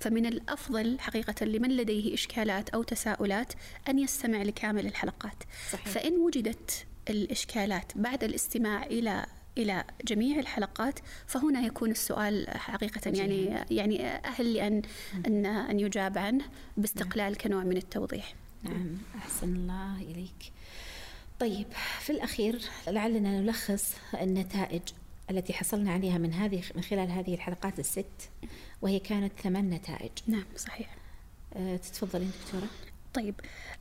فمن 0.00 0.26
الأفضل 0.26 1.00
حقيقة 1.00 1.44
لمن 1.46 1.70
لديه 1.76 2.14
إشكالات 2.14 2.68
أو 2.70 2.82
تساؤلات 2.82 3.52
أن 3.88 3.98
يستمع 3.98 4.42
لكامل 4.42 4.86
الحلقات. 4.86 5.42
صحيح. 5.72 5.88
فإن 5.88 6.12
وجدت 6.16 6.86
الإشكالات 7.10 7.92
بعد 7.96 8.24
الاستماع 8.24 8.86
إلى 8.86 9.26
إلى 9.58 9.84
جميع 10.04 10.38
الحلقات 10.38 10.98
فهنا 11.26 11.60
يكون 11.60 11.90
السؤال 11.90 12.46
حقيقة 12.50 13.10
يعني 13.10 13.64
يعني 13.70 14.06
أهل 14.06 14.54
لأن 14.54 14.82
أن 15.26 15.46
أن 15.46 15.80
يجاب 15.80 16.18
عنه 16.18 16.44
باستقلال 16.76 17.36
كنوع 17.36 17.64
من 17.64 17.76
التوضيح. 17.76 18.34
نعم. 18.62 18.98
أحسن 19.18 19.56
الله 19.56 20.02
إليك. 20.02 20.52
طيب 21.40 21.66
في 22.00 22.10
الأخير 22.10 22.62
لعلنا 22.88 23.40
نلخص 23.40 23.94
النتائج 24.14 24.82
التي 25.30 25.52
حصلنا 25.52 25.92
عليها 25.92 26.18
من 26.18 26.32
هذه 26.32 26.62
من 26.74 26.82
خلال 26.82 27.10
هذه 27.10 27.34
الحلقات 27.34 27.78
الست 27.78 28.30
وهي 28.82 28.98
كانت 28.98 29.32
ثمان 29.40 29.70
نتائج. 29.70 30.12
نعم 30.26 30.44
صحيح. 30.56 30.96
أه 31.54 31.76
تتفضلين 31.76 32.30
دكتورة. 32.44 32.68
طيب 33.16 33.34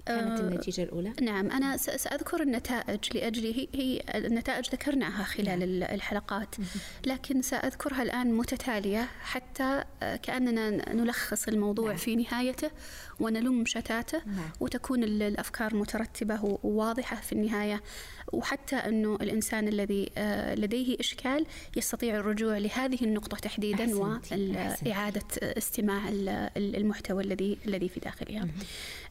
كانت 0.06 0.40
آه، 0.40 0.44
النتيجة 0.48 0.84
الأولى 0.84 1.14
نعم 1.22 1.52
أنا 1.52 1.78
سأذكر 1.78 2.42
النتائج 2.42 3.18
لأجل 3.18 3.44
هي, 3.54 3.68
هي 3.76 4.02
النتائج 4.16 4.70
ذكرناها 4.70 5.24
خلال 5.24 5.64
ال- 5.64 5.84
الحلقات 5.84 6.56
لكن 7.06 7.42
سأذكرها 7.42 8.04
الآن 8.04 8.34
متتالية 8.34 9.08
حتى 9.22 9.84
آه، 10.04 10.16
كأننا 10.16 10.94
نلخص 10.94 11.48
الموضوع 11.48 11.88
نعم. 11.88 11.98
في 11.98 12.16
نهايته 12.16 12.70
ونلم 13.20 13.66
شتاته 13.66 14.22
نعم. 14.26 14.50
وتكون 14.60 15.04
ال- 15.04 15.22
الأفكار 15.24 15.76
مترتبة 15.76 16.58
وواضحة 16.64 17.16
في 17.16 17.32
النهاية 17.34 17.82
وحتى 18.34 18.76
أنه 18.76 19.16
الإنسان 19.16 19.68
الذي 19.68 20.10
آه، 20.18 20.56
لديه 20.56 20.98
إشكال 21.00 21.46
يستطيع 21.78 22.16
الرجوع 22.16 22.58
لهذه 22.58 22.98
النقطة 23.02 23.38
تحديدا. 23.38 23.86
وإعادة 24.86 25.22
استماع 25.42 26.10
ال- 26.10 26.30
ال- 26.30 26.76
المحتوى 26.76 27.24
الذي 27.24 27.58
الذي 27.68 27.90
في 27.90 28.00
داخلها. 28.00 28.48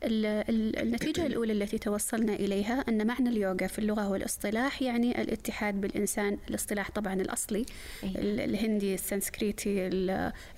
ال- 0.02 0.78
النتيجة 0.78 1.26
الأولى 1.26 1.52
التي 1.52 1.78
توصلنا 1.78 2.34
إليها 2.34 2.84
أن 2.88 3.06
معنى 3.06 3.28
اليوغا 3.28 3.66
في 3.66 3.78
اللغة 3.78 4.08
والاصطلاح 4.10 4.82
يعني 4.82 5.22
الاتحاد 5.22 5.80
بالإنسان 5.80 6.38
الاصطلاح 6.50 6.90
طبعا 6.90 7.14
الأصلي 7.14 7.66
الهندي 8.04 8.94
السنسكريتي 8.94 9.86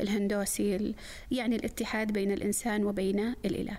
الهندوسي 0.00 0.94
يعني 1.30 1.56
الاتحاد 1.56 2.12
بين 2.12 2.32
الإنسان 2.32 2.84
وبين 2.84 3.34
الإله 3.44 3.78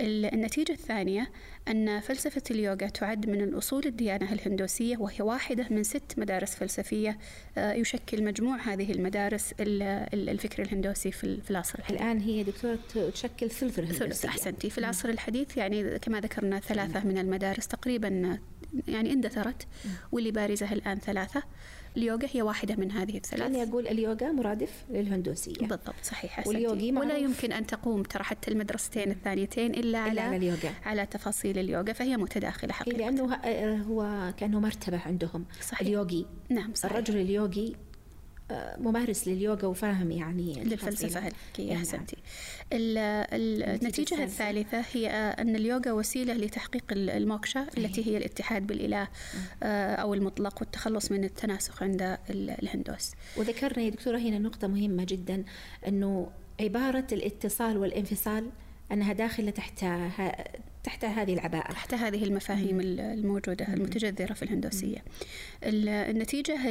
النتيجة 0.00 0.72
الثانية 0.72 1.30
أن 1.68 2.00
فلسفة 2.00 2.42
اليوغا 2.50 2.88
تعد 2.88 3.28
من 3.28 3.40
الأصول 3.40 3.82
الديانة 3.86 4.32
الهندوسية 4.32 4.96
وهي 4.96 5.16
واحدة 5.20 5.66
من 5.70 5.82
ست 5.82 6.18
مدارس 6.18 6.54
فلسفية 6.54 7.18
آه، 7.58 7.72
يشكل 7.72 8.24
مجموع 8.24 8.56
هذه 8.56 8.92
المدارس 8.92 9.54
الفكر 9.60 10.62
الهندوسي 10.62 11.12
في 11.12 11.50
العصر 11.50 11.78
الحديث. 11.78 12.00
الآن 12.00 12.20
هي 12.20 12.42
دكتورة 12.42 12.78
تشكل 13.12 13.50
ثلث 13.50 13.80
ثلث 13.80 14.24
أحسنتي. 14.24 14.70
في 14.70 14.78
العصر 14.78 15.08
الحديث 15.08 15.56
يعني 15.56 15.98
كما 15.98 16.20
ذكرنا 16.20 16.60
ثلاثة 16.60 17.04
من 17.04 17.18
المدارس 17.18 17.68
تقريبا 17.68 18.38
يعني 18.88 19.12
اندثرت 19.12 19.66
واللي 20.12 20.30
بارزة 20.30 20.72
الآن 20.72 20.98
ثلاثة. 20.98 21.42
اليوغا 21.96 22.28
هي 22.32 22.42
واحدة 22.42 22.76
من 22.76 22.92
هذه 22.92 23.16
الثلاث. 23.16 23.42
أنا 23.42 23.62
أقول 23.62 23.88
اليوغا 23.88 24.32
مرادف 24.32 24.84
للهندوسية. 24.90 25.54
بالضبط 25.54 25.94
صحيح 26.02 26.46
واليوغي 26.46 26.92
ولا 26.92 27.16
يمكن 27.16 27.52
أن 27.52 27.66
تقوم 27.66 28.02
ترى 28.02 28.24
حتى 28.24 28.50
المدرستين 28.50 29.10
الثانيتين 29.10 29.74
إلا, 29.74 29.98
على 29.98 30.20
على 30.20 30.36
اليوغا. 30.36 30.74
على 30.84 31.06
تفاصيل 31.06 31.58
اليوغا 31.58 31.92
فهي 31.92 32.16
متداخلة 32.16 32.72
حقيقة. 32.72 32.98
لأنه 32.98 33.34
هو 33.82 34.32
كأنه 34.36 34.60
مرتبة 34.60 34.98
عندهم. 34.98 35.44
صحيح. 35.60 35.80
اليوغي. 35.80 36.26
نعم 36.48 36.74
صحيح. 36.74 36.92
الرجل 36.92 37.16
اليوغي 37.16 37.76
ممارس 38.78 39.28
لليوغا 39.28 39.66
وفاهم 39.66 40.10
يعني 40.10 40.64
للفلسفة 40.64 41.18
الحقيقية 41.18 41.68
يعني 41.68 41.76
أحسنتي 41.76 42.13
النتيجة 42.72 44.24
الثالثة 44.24 44.84
هي 44.92 45.08
أن 45.10 45.56
اليوغا 45.56 45.92
وسيلة 45.92 46.34
لتحقيق 46.34 46.84
الموكشا 46.92 47.66
التي 47.78 48.06
هي 48.06 48.16
الاتحاد 48.16 48.66
بالإله 48.66 49.08
آه، 49.62 49.94
أو 49.94 50.14
المطلق 50.14 50.60
والتخلص 50.60 51.12
من 51.12 51.24
التناسخ 51.24 51.82
عند 51.82 52.18
الهندوس. 52.30 53.12
وذكرنا 53.36 53.82
يا 53.82 53.90
دكتورة 53.90 54.18
هنا 54.18 54.38
نقطة 54.38 54.68
مهمة 54.68 55.04
جدا 55.04 55.44
أنه 55.88 56.30
عبارة 56.60 57.06
الاتصال 57.12 57.78
والانفصال 57.78 58.50
أنها 58.92 59.12
داخلة 59.12 59.50
تحت 59.50 59.84
تحت 60.84 61.04
هذه 61.04 61.34
العباءة. 61.34 61.72
تحت 61.72 61.94
هذه 61.94 62.24
المفاهيم 62.24 62.80
الموجودة 62.80 63.68
المتجذرة 63.68 64.32
في 64.32 64.42
الهندوسية. 64.42 64.98
النتيجة 65.64 66.70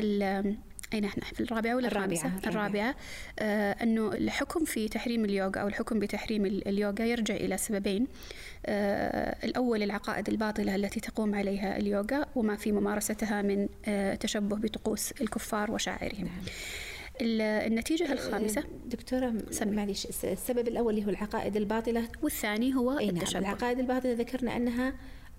اي 0.93 1.01
نحن 1.01 1.21
في 1.21 1.39
الرابعة 1.39 1.75
ولا 1.75 1.87
الرابعة 1.87 2.17
الرابعة, 2.17 2.49
الرابعة. 2.49 2.95
آه 3.39 3.71
إنه 3.83 4.13
الحكم 4.13 4.65
في 4.65 4.87
تحريم 4.87 5.25
اليوغا 5.25 5.61
أو 5.61 5.67
الحكم 5.67 5.99
بتحريم 5.99 6.45
اليوغا 6.45 7.05
يرجع 7.05 7.35
إلى 7.35 7.57
سببين. 7.57 8.07
آه 8.65 9.35
الأول 9.45 9.83
العقائد 9.83 10.29
الباطلة 10.29 10.75
التي 10.75 10.99
تقوم 10.99 11.35
عليها 11.35 11.77
اليوغا 11.77 12.25
وما 12.35 12.55
في 12.55 12.71
ممارستها 12.71 13.41
من 13.41 13.69
آه 13.85 14.15
تشبه 14.15 14.55
بطقوس 14.55 15.11
الكفار 15.11 15.71
وشاعرهم 15.71 16.23
نعم. 16.25 16.43
النتيجة 17.21 18.09
آه، 18.09 18.13
الخامسة؟ 18.13 18.63
دكتورة 18.85 19.33
معلش 19.65 20.05
السبب 20.23 20.67
الأول 20.67 20.93
اللي 20.93 21.05
هو 21.05 21.09
العقائد 21.09 21.55
الباطلة. 21.55 22.07
والثاني 22.21 22.75
هو 22.75 22.91
نعم 22.91 23.09
التشبه. 23.09 23.39
العقائد 23.39 23.79
الباطلة 23.79 24.13
ذكرنا 24.13 24.55
أنها 24.55 24.93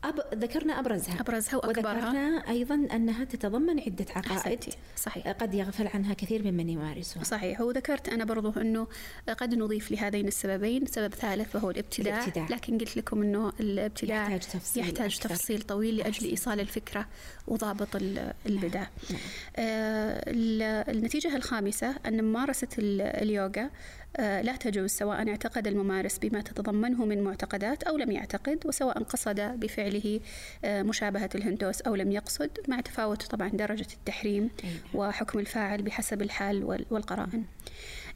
أب... 0.08 0.20
ذكرنا 0.34 0.78
أبرزها. 0.80 1.20
أبرزها 1.20 1.56
وأكبرها. 1.56 1.94
وذكرنا 1.94 2.48
أيضا 2.48 2.74
أنها 2.74 3.24
تتضمن 3.24 3.80
عدة 3.80 4.06
عقائد 4.16 4.64
صحيح. 4.96 5.28
قد 5.28 5.54
يغفل 5.54 5.86
عنها 5.86 6.14
كثير 6.14 6.42
ممن 6.42 6.68
يمارسها. 6.68 7.24
صحيح. 7.24 7.60
وذكرت 7.60 8.08
أنا 8.08 8.24
برضو 8.24 8.60
أنه 8.60 8.86
قد 9.28 9.54
نضيف 9.54 9.90
لهذين 9.90 10.28
السببين. 10.28 10.86
سبب 10.86 11.14
ثالث 11.14 11.56
وهو 11.56 11.70
الابتداع, 11.70 12.24
الابتداع. 12.24 12.46
لكن 12.50 12.78
قلت 12.78 12.96
لكم 12.96 13.22
أنه 13.22 13.52
الابتداع 13.60 14.22
يحتاج 14.30 14.40
تفصيل, 14.40 14.82
يحتاج 14.82 15.18
تفصيل 15.18 15.62
طويل 15.62 15.96
لأجل 15.96 16.30
إيصال 16.30 16.60
الفكرة 16.60 17.06
وضابط 17.46 17.88
البدع 18.46 18.80
نعم. 18.80 18.88
نعم. 19.10 19.20
آه 19.56 20.24
النتيجة 20.90 21.36
الخامسة 21.36 21.94
أن 22.06 22.24
ممارسة 22.24 22.68
اليوغا 22.78 23.62
آه، 23.62 23.70
لا 24.18 24.56
تجوز 24.56 24.90
سواء 24.90 25.28
اعتقد 25.28 25.66
الممارس 25.66 26.18
بما 26.18 26.40
تتضمنه 26.40 27.04
من 27.04 27.22
معتقدات 27.22 27.82
أو 27.82 27.96
لم 27.96 28.10
يعتقد 28.10 28.66
وسواء 28.66 29.02
قصد 29.02 29.40
بفعله 29.40 30.20
آه، 30.64 30.82
مشابهة 30.82 31.30
الهندوس 31.34 31.80
أو 31.80 31.94
لم 31.94 32.12
يقصد 32.12 32.50
مع 32.68 32.80
تفاوت 32.80 33.22
طبعا 33.22 33.48
درجة 33.48 33.86
التحريم 33.92 34.50
وحكم 34.94 35.38
الفاعل 35.38 35.82
بحسب 35.82 36.22
الحال 36.22 36.64
والقرائن. 36.90 37.44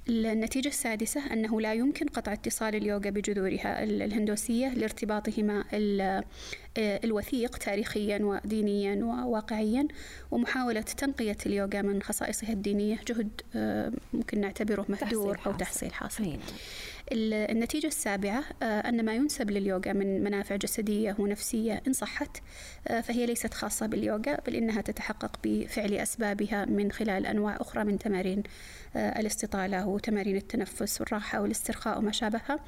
النتيجة 0.09 0.69
السادسة 0.69 1.33
أنه 1.33 1.61
لا 1.61 1.75
يمكن 1.75 2.07
قطع 2.07 2.33
اتصال 2.33 2.75
اليوغا 2.75 3.11
بجذورها 3.11 3.83
الهندوسية 3.85 4.69
لارتباطهما 4.69 5.65
آه، 5.73 6.25
الوثيق 6.79 7.57
تاريخيا 7.57 8.19
ودينيا 8.23 9.05
وواقعيا 9.05 9.89
ومحاولة 10.31 10.81
تنقية 10.81 11.37
اليوغا 11.47 11.83
من 11.83 12.03
خصائصها 12.03 12.53
الدينية. 12.53 12.99
جهد 13.09 13.41
آه، 13.57 13.93
ممكن 14.13 14.41
نعتبره 14.41 14.87
مهدور 14.89 15.39
أو 15.47 15.53
تحصيل 15.53 15.95
حاصل. 15.95 16.39
النتيجة 17.13 17.87
السابعة 17.87 18.45
آه، 18.63 18.89
أن 18.89 19.05
ما 19.05 19.15
ينسب 19.15 19.51
لليوغا 19.51 19.93
من 19.93 20.25
منافع 20.25 20.57
جسدية 20.57 21.17
ونفسية 21.19 21.83
إن 21.87 21.93
صحت 21.93 22.37
فهي 23.03 23.27
ليست 23.27 23.55
خاصة 23.55 23.87
باليوغا 23.87 24.41
بل 24.47 24.55
إنها 24.55 24.81
تتحقق 24.81 25.39
بفعل 25.45 25.95
أسبابها 25.95 26.65
من 26.65 26.93
خلال 26.93 27.27
أنواع 27.27 27.57
أخرى 27.61 27.85
من 27.85 27.99
تمارين 27.99 28.43
الاستطالة 28.97 29.87
وتمارين 29.87 30.37
التنفس 30.37 31.01
والراحة 31.01 31.41
والاسترخاء 31.41 31.99
وما 31.99 32.13
شابهها. 32.13 32.59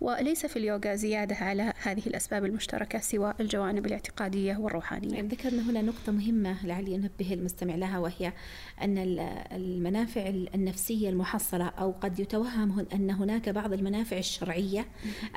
وليس 0.00 0.46
في 0.46 0.56
اليوغا 0.56 0.94
زيادة 0.94 1.36
على 1.36 1.72
هذه 1.82 2.02
الأسباب 2.06 2.44
المشتركة 2.44 2.98
سوى 2.98 3.34
الجوانب 3.40 3.86
الاعتقادية 3.86 4.56
والروحانية. 4.56 5.14
يعني 5.14 5.28
ذكرنا 5.28 5.70
هنا 5.70 5.82
نقطة 5.82 6.12
مهمة 6.12 6.66
لعلي 6.66 6.94
أنبه 6.94 7.34
المستمع 7.34 7.74
لها 7.74 7.98
وهي 7.98 8.32
أن 8.82 8.98
المنافع 9.52 10.28
النفسية 10.28 11.08
المحصلة 11.08 11.68
أو 11.68 11.90
قد 12.00 12.20
يتوهم 12.20 12.86
أن 12.94 13.10
هناك 13.10 13.48
بعض 13.48 13.72
المنافع 13.72 14.18
الشرعية 14.18 14.86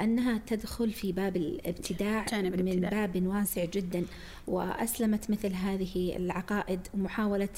أنها 0.01 0.41
تدخل 0.47 0.91
في 0.91 1.11
باب 1.11 1.35
الابتداع 1.35 2.25
من 2.33 2.81
باب 2.81 3.27
واسع 3.27 3.65
جدا. 3.65 4.05
وأسلمت 4.47 5.29
مثل 5.29 5.53
هذه 5.53 6.15
العقائد 6.15 6.87
ومحاولة 6.93 7.49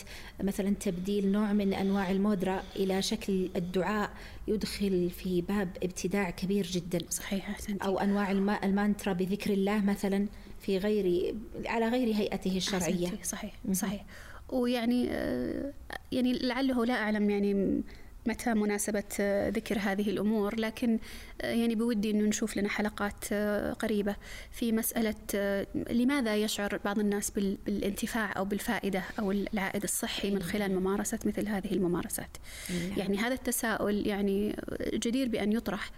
مثلا 0.44 0.76
تبديل 0.76 1.32
نوع 1.32 1.54
من 1.54 1.74
أنواع 1.74 2.12
المودرا 2.12 2.64
إلى 2.76 3.02
شكل 3.02 3.50
الدعاء 3.56 4.10
يدخل 4.48 5.10
في 5.10 5.42
باب 5.42 5.78
ابتداع 5.84 6.30
كبير 6.30 6.66
جدا 6.66 7.00
صحيح 7.10 7.50
أحسنتي. 7.50 7.86
أو 7.86 8.00
أنواع 8.00 8.32
المانترا 8.64 9.14
بذكر 9.14 9.54
الله 9.54 9.86
مثلا 9.86 10.28
في 10.60 10.78
غير 10.78 11.36
على 11.66 11.90
غير 11.90 12.16
هيئته 12.16 12.58
الشرعية. 12.58 13.08
صحيح 13.24 13.54
صحيح 13.72 14.06
ويعني 14.50 15.08
آه، 15.12 15.74
يعني 16.12 16.34
لعله 16.34 16.86
لا 16.86 16.94
أعلم 16.94 17.30
يعني 17.30 17.82
متى 18.26 18.54
مناسبة 18.54 19.04
آه، 19.20 19.50
ذكر 19.50 19.78
هذه 19.80 20.10
الأمور 20.10 20.60
لكن 20.60 21.00
آه، 21.42 21.52
يعني 21.52 21.76
بودي 21.76 22.12
أنه 22.12 22.28
نشوف 22.28 22.58
لنا 22.58 22.70
حلقات 22.70 23.26
آه، 23.32 23.74
قريبة 23.74 24.16
في 24.52 24.72
مسألة 24.72 25.16
لماذا 25.90 26.36
يشعر 26.36 26.80
بعض 26.86 27.00
الناس 27.00 27.32
بالانتفاع 27.32 28.38
أو 28.38 28.46
بالفائدة 28.46 29.04
أو 29.20 29.32
العائد 29.32 29.84
الصحي 29.84 30.32
من 30.32 30.44
خلال 30.44 30.76
ممارسة 30.76 31.20
مثل 31.26 31.48
هذه 31.48 31.74
الممارسات 31.74 32.38
نعم. 32.70 33.00
يعني 33.00 33.18
هذا 33.18 33.34
التساؤل 33.34 34.08
يعني 34.08 34.56
جدير 34.94 35.30
بأن 35.30 35.52
يطرح 35.52 35.92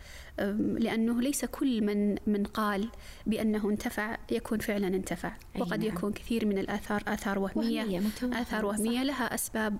لأنه 0.79 1.21
ليس 1.21 1.45
كل 1.45 1.81
من 1.81 2.15
من 2.27 2.43
قال 2.43 2.89
بأنه 3.25 3.69
انتفع 3.69 4.17
يكون 4.31 4.59
فعلا 4.59 4.87
انتفع 4.87 5.31
وقد 5.59 5.79
نعم. 5.79 5.87
يكون 5.87 6.13
كثير 6.13 6.45
من 6.45 6.57
الآثار 6.57 7.03
آثار 7.07 7.39
وهمية, 7.39 7.81
وهمية 7.83 8.01
آثار 8.41 8.65
وهمية 8.65 9.03
لها 9.03 9.35
أسباب 9.35 9.77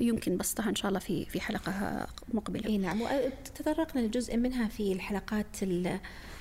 يمكن 0.00 0.36
بسطها 0.36 0.70
إن 0.70 0.74
شاء 0.74 0.88
الله 0.88 0.98
في 0.98 1.24
في 1.24 1.40
حلقة 1.40 2.06
مقبلة 2.34 2.66
إي 2.66 2.78
نعم 2.78 3.00
وتطرقنا 3.00 4.00
لجزء 4.00 4.36
منها 4.36 4.68
في 4.68 4.92
الحلقات 4.92 5.62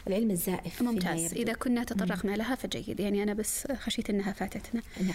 العلم 0.08 0.32
الزائف 0.32 0.82
ممتاز 0.82 1.34
إذا 1.34 1.54
كنا 1.54 1.84
تطرقنا 1.84 2.32
لها 2.32 2.56
فجيد 2.56 3.00
يعني 3.00 3.24
أنا 3.24 3.34
بس 3.34 3.68
خشيت 3.72 4.10
أنها 4.10 4.32
فاتتنا 4.32 4.82
نعم 5.02 5.14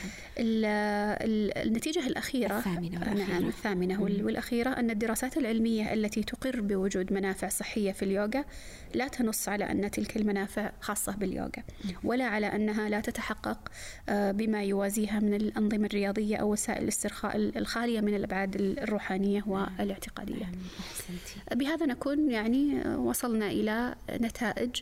النتيجة 1.67 2.07
الأخيرة 2.07 2.59
الثامنة 2.59 2.99
والأخيرة. 3.01 3.33
نعم 3.33 3.49
الثامنة 3.49 4.03
والأخيرة 4.03 4.71
أن 4.71 4.91
الدراسات 4.91 5.37
العلمية 5.37 5.93
التي 5.93 6.23
تقر 6.23 6.61
بوجود 6.61 7.13
منافع 7.13 7.49
صحية 7.49 7.93
في 7.93 8.05
اليوغا 8.05 8.45
لا 8.95 9.09
تنص 9.09 9.49
على 9.49 9.65
أن 9.65 9.91
تلك 9.91 10.17
المنافع 10.17 10.73
خاصة 10.81 11.13
باليوغا. 11.13 11.63
ولا 12.05 12.25
على 12.25 12.47
أنها 12.47 12.89
لا 12.89 13.01
تتحقق 13.01 13.69
آه، 14.09 14.33
بما 14.33 14.63
يوازيها 14.63 15.21
من 15.21 15.35
الأنظمة 15.35 15.87
الرياضية 15.87 16.37
أو 16.37 16.53
وسائل 16.53 16.83
الاسترخاء 16.83 17.37
الخالية 17.37 18.01
من 18.01 18.15
الأبعاد 18.15 18.57
الروحانية 18.57 19.41
نعم. 19.47 19.51
والإعتقادية 19.79 20.45
نعم. 20.45 21.59
بهذا 21.59 21.87
نكون 21.87 22.31
يعني 22.31 22.89
وصلنا 22.97 23.47
إلى 23.47 23.95
نتائج 24.11 24.82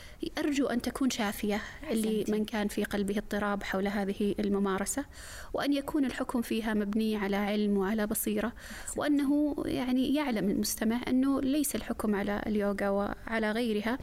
أرجو 0.37 0.65
أن 0.65 0.81
تكون 0.81 1.09
شافية 1.09 1.61
لمن 1.91 2.45
كان 2.45 2.67
في 2.67 2.83
قلبه 2.83 3.17
اضطراب 3.17 3.63
حول 3.63 3.87
هذه 3.87 4.35
الممارسة 4.39 5.05
وأن 5.53 5.73
يكون 5.73 6.05
الحكم 6.05 6.41
فيها 6.41 6.73
مبني 6.73 7.15
على 7.15 7.35
علم 7.35 7.77
وعلى 7.77 8.07
بصيرة 8.07 8.53
وأنه 8.97 9.55
يعني 9.65 10.15
يعلم 10.15 10.49
المستمع 10.49 11.01
أنه 11.07 11.41
ليس 11.41 11.75
الحكم 11.75 12.15
على 12.15 12.41
اليوغا 12.47 12.89
وعلى 12.89 13.51
غيرها 13.51 13.97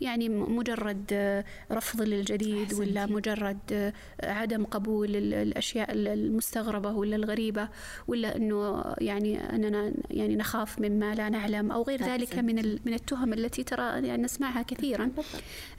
يعني 0.00 0.28
مجرد 0.28 1.42
رفض 1.72 2.02
للجديد 2.02 2.74
ولا 2.74 3.06
مجرد 3.06 3.92
عدم 4.22 4.64
قبول 4.64 5.16
الأشياء 5.16 5.92
المستغربة 5.92 6.90
ولا 6.92 7.16
الغريبة 7.16 7.68
ولا 8.08 8.36
أنه 8.36 8.84
يعني 8.98 9.54
أننا 9.54 9.92
يعني 10.10 10.36
نخاف 10.36 10.78
مما 10.78 11.14
لا 11.14 11.28
نعلم 11.28 11.72
أو 11.72 11.82
غير 11.82 12.02
ذلك 12.02 12.38
من 12.38 12.78
من 12.84 12.94
التهم 12.94 13.32
التي 13.32 13.64
ترى 13.64 14.06
يعني 14.06 14.22
نسمعها 14.22 14.62
كثيرا. 14.62 15.10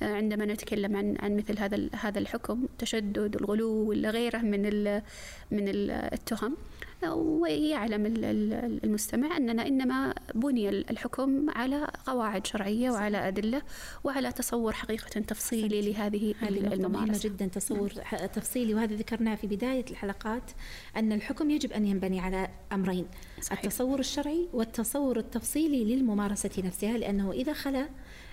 عندما 0.01 0.45
نتكلم 0.45 0.95
عن 0.95 1.15
عن 1.19 1.37
مثل 1.37 1.59
هذا 1.59 1.89
هذا 1.95 2.19
الحكم 2.19 2.63
التشدد 2.63 3.35
الغلو 3.35 3.89
ولا 3.89 4.09
غيره 4.09 4.37
من 4.37 4.61
من 5.51 5.67
التهم. 5.89 6.57
ويعلم 7.13 8.05
المستمع 8.83 9.37
أننا 9.37 9.67
إنما 9.67 10.13
بني 10.35 10.69
الحكم 10.69 11.49
على 11.49 11.87
قواعد 12.05 12.47
شرعية 12.47 12.91
وعلى 12.91 13.27
أدلة 13.27 13.61
وعلى 14.03 14.31
تصور 14.31 14.73
حقيقة 14.73 15.21
تفصيلي 15.21 15.91
لهذه 15.91 16.35
الممارسة. 16.43 17.29
جدا 17.29 17.45
تصور 17.45 17.89
تفصيلي 18.33 18.73
وهذا 18.73 18.95
ذكرناه 18.95 19.35
في 19.35 19.47
بداية 19.47 19.85
الحلقات 19.91 20.51
أن 20.97 21.11
الحكم 21.11 21.51
يجب 21.51 21.73
أن 21.73 21.85
ينبني 21.85 22.19
على 22.19 22.47
أمرين 22.71 23.05
صحيح. 23.41 23.63
التصور 23.63 23.99
الشرعي 23.99 24.47
والتصور 24.53 25.19
التفصيلي 25.19 25.95
للممارسة 25.95 26.63
نفسها 26.63 26.97
لأنه 26.97 27.31
إذا 27.31 27.53
خلا 27.53 27.89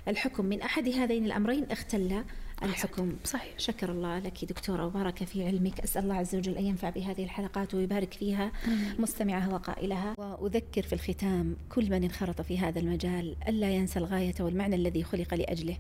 الحكم 0.08 0.44
من 0.44 0.62
أحد 0.62 0.88
هذين 0.88 1.24
الأمرين 1.24 1.64
اختل 1.70 2.24
الحكم 2.62 3.12
صحيح. 3.24 3.52
شكر 3.58 3.90
الله 3.92 4.18
لك 4.18 4.44
دكتورة 4.44 4.86
وبارك 4.86 5.24
في 5.24 5.46
علمك. 5.46 5.80
أسأل 5.80 6.02
الله 6.02 6.14
عز 6.14 6.36
وجل 6.36 6.56
أن 6.56 6.64
ينفع 6.64 6.90
بهذه 6.90 7.24
الحلقات 7.24 7.74
ويبارك 7.74 8.12
فيها. 8.14 8.52
مستمعها 8.98 9.54
وقائلها. 9.54 10.14
وأذكر 10.18 10.82
في 10.82 10.92
الختام 10.92 11.56
كل 11.68 11.90
من 11.90 12.04
انخرط 12.04 12.40
في 12.40 12.58
هذا 12.58 12.80
المجال 12.80 13.36
ألا 13.48 13.70
ينسى 13.70 13.98
الغاية 13.98 14.34
والمعنى 14.40 14.76
الذي 14.76 15.04
خلق 15.04 15.34
لأجله. 15.34 15.76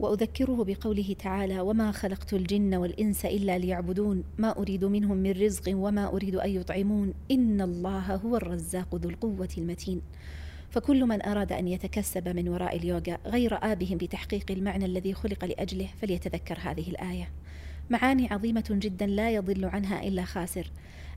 وأذكره 0.00 0.64
بقوله 0.64 1.16
تعالى 1.18 1.60
وما 1.60 1.92
خلقت 1.92 2.32
الجن 2.32 2.74
والإنس 2.74 3.24
إلا 3.24 3.58
ليعبدون. 3.58 4.24
ما 4.38 4.58
أريد 4.58 4.84
منهم 4.84 5.16
من 5.16 5.30
رزق 5.30 5.62
وما 5.68 6.06
أريد 6.06 6.34
أن 6.34 6.50
يطعمون. 6.50 7.14
إن 7.30 7.60
الله 7.60 8.14
هو 8.14 8.36
الرزاق 8.36 8.94
ذو 8.94 9.10
القوة 9.10 9.48
المتين. 9.58 10.02
فكل 10.72 11.04
من 11.04 11.22
أراد 11.22 11.52
أن 11.52 11.68
يتكسب 11.68 12.28
من 12.28 12.48
وراء 12.48 12.76
اليوغا 12.76 13.18
غير 13.26 13.58
آبه 13.62 13.96
بتحقيق 14.00 14.50
المعنى 14.50 14.84
الذي 14.84 15.14
خلق 15.14 15.44
لأجله 15.44 15.88
فليتذكر 16.02 16.58
هذه 16.60 16.90
الآية. 16.90 17.28
معاني 17.90 18.28
عظيمة 18.30 18.64
جدا 18.70 19.06
لا 19.06 19.30
يضل 19.30 19.64
عنها 19.64 20.02
إلا 20.02 20.24
خاسر. 20.24 20.70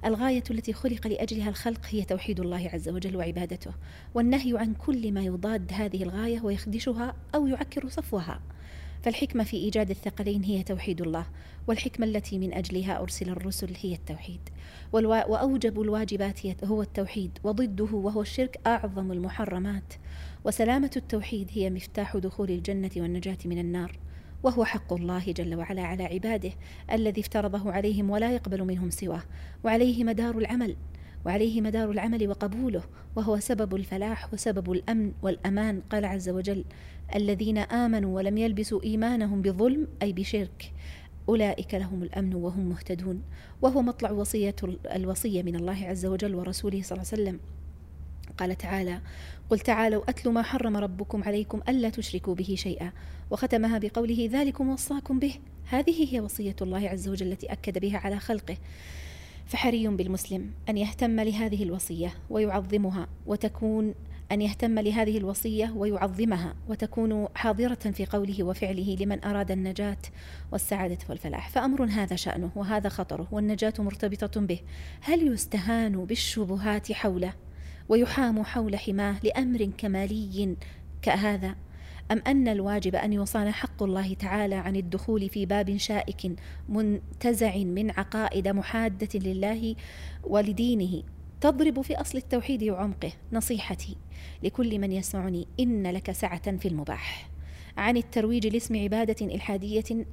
الغاية 0.06 0.44
التي 0.52 0.74
خلق 0.74 1.08
لأجلها 1.08 1.50
الخلق 1.50 1.82
هي 1.90 2.04
توحيد 2.04 2.40
الله 2.40 2.70
عز 2.74 2.90
وجل 2.90 3.16
وعبادته 3.16 3.72
والنهي 4.14 4.58
عن 4.58 4.74
كل 4.74 5.12
ما 5.12 5.22
يضاد 5.22 5.72
هذه 5.74 6.04
الغاية 6.04 6.42
ويخدشها 6.42 7.16
أو 7.36 7.48
يعكر 7.48 7.90
صفوها. 7.90 8.40
فالحكمة 9.06 9.44
في 9.44 9.58
إيجاد 9.58 9.90
الثقلين 9.90 10.44
هي 10.44 10.64
توحيد 10.64 11.02
الله 11.02 11.26
والحكمة 11.68 12.06
التي 12.06 12.40
من 12.40 12.54
أجلها 12.54 13.00
أرسل 13.00 13.30
الرسل 13.30 13.74
هي 13.82 13.94
التوحيد. 13.94 14.40
وأوجب 14.94 15.82
الواجبات 15.82 16.66
هو 16.66 16.82
التوحيد 16.82 17.32
وضده 17.44 17.90
وهو 17.94 18.22
الشرك 18.22 18.60
أعظم 18.68 19.12
المحرمات. 19.12 19.94
وسلامة 20.46 20.92
التوحيد 20.96 21.50
هي 21.54 21.70
مفتاح 21.70 22.18
دخول 22.18 22.50
الجنة 22.50 22.92
والنجاة 22.98 23.38
من 23.46 23.60
النار 23.60 24.00
وهو 24.44 24.66
حق 24.66 24.94
الله 24.94 25.32
جل 25.32 25.56
وعلا 25.56 25.82
على 25.82 26.04
عباده 26.04 26.52
الذي 26.92 27.22
افترضه 27.22 27.72
عليهم 27.72 28.10
ولا 28.10 28.32
يقبل 28.32 28.64
منهم 28.64 28.90
سواه 28.90 29.24
وعليه 29.64 30.04
مدار 30.04 30.38
العمل. 30.38 30.76
وعليه 31.26 31.62
مدار 31.62 31.92
العمل 31.92 32.28
وقبوله 32.28 32.84
وهو 33.16 33.40
سبب 33.40 33.76
الفلاح 33.76 34.34
وسبب 34.34 34.72
الأمن 34.72 35.12
والأمان 35.22 35.82
قال 35.90 36.06
عز 36.06 36.30
وجل 36.30 36.66
الذين 37.16 37.58
آمنوا 37.58 38.16
ولم 38.16 38.38
يلبسوا 38.38 38.84
إيمانهم 38.84 39.42
بظلم 39.42 39.88
أي 40.02 40.14
بشرك 40.14 40.72
أولئك 41.30 41.74
لهم 41.74 42.04
الأمن 42.04 42.36
وهم 42.36 42.70
مهتدون. 42.70 43.24
وهو 43.62 43.82
مطلع 43.82 44.12
وصية 44.12 44.56
الوصية 44.96 45.44
من 45.44 45.56
الله 45.56 45.86
عز 45.86 46.06
وجل 46.06 46.36
ورسوله 46.36 46.82
صلى 46.82 46.98
الله 46.98 47.12
عليه 47.12 47.24
وسلم. 47.24 47.40
قال 48.38 48.58
تعالى 48.58 49.02
قل 49.50 49.60
تعالوا 49.60 50.10
أتل 50.10 50.30
ما 50.30 50.42
حرم 50.42 50.78
ربكم 50.78 51.24
عليكم 51.24 51.62
ألا 51.70 51.90
تشركوا 51.90 52.36
به 52.36 52.56
شيئا. 52.58 52.92
وختمها 53.32 53.78
بقوله 53.78 54.30
ذلكم 54.32 54.70
وصاكم 54.70 55.20
به. 55.20 55.34
هذه 55.66 56.14
هي 56.14 56.20
وصية 56.20 56.56
الله 56.62 56.90
عز 56.90 57.08
وجل 57.08 57.32
التي 57.32 57.52
أكد 57.52 57.80
بها 57.80 57.98
على 57.98 58.20
خلقه. 58.20 58.58
فحري 59.46 59.88
بالمسلم 59.88 60.52
أن 60.70 60.78
يهتم 60.78 61.20
لهذه 61.20 61.64
الوصية 61.64 62.14
ويعظمها 62.30 63.08
وتكون 63.26 63.94
أن 64.32 64.42
يهتم 64.42 64.80
لهذه 64.80 65.18
الوصية 65.18 65.74
ويعظمها 65.76 66.56
وتكون 66.68 67.28
حاضرة 67.36 67.74
في 67.76 68.06
قوله 68.06 68.44
وفعله 68.44 68.98
لمن 69.00 69.24
أراد 69.26 69.52
النجاة 69.52 69.98
والسعادة 70.52 70.98
والفلاح. 71.10 71.50
فأمر 71.50 71.86
هذا 71.86 72.16
شأنه 72.16 72.52
وهذا 72.56 72.90
خطره 72.90 73.28
والنجاة 73.32 73.74
مرتبطة 73.80 74.42
به. 74.42 74.60
هل 75.02 75.28
يستهان 75.28 76.06
بالشبهات 76.06 76.92
حوله 76.92 77.34
ويحام 77.90 78.44
حول 78.44 78.78
حماه 78.78 79.16
لأمر 79.24 79.72
كمالي 79.78 80.56
كهذا؟ 81.02 81.56
أم 82.12 82.22
أن 82.28 82.48
الواجب 82.48 82.96
أن 82.96 83.14
يصان 83.14 83.52
حق 83.52 83.84
الله 83.84 84.14
تعالى 84.14 84.56
عن 84.56 84.76
الدخول 84.76 85.30
في 85.30 85.46
باب 85.46 85.78
شائك 85.78 86.32
منتزع 86.70 87.58
من 87.58 87.92
عقائد 87.92 88.48
محادة 88.48 89.20
لله 89.20 89.76
ولدينه؟ 90.24 91.04
تضرب 91.42 91.82
في 91.82 92.02
أصل 92.02 92.18
التوحيد 92.18 92.64
وعمقه 92.64 93.12
نصيحتي 93.34 93.96
لكل 94.44 94.80
من 94.80 94.92
يسمعني 94.92 95.48
إن 95.60 95.88
لك 95.88 96.12
سعة 96.12 96.58
في 96.58 96.68
المباح. 96.68 97.30
عن 97.78 97.98
الترويج 97.98 98.48
لاسم 98.48 98.76
عبادة 98.76 99.26
إلحادية 99.26 100.06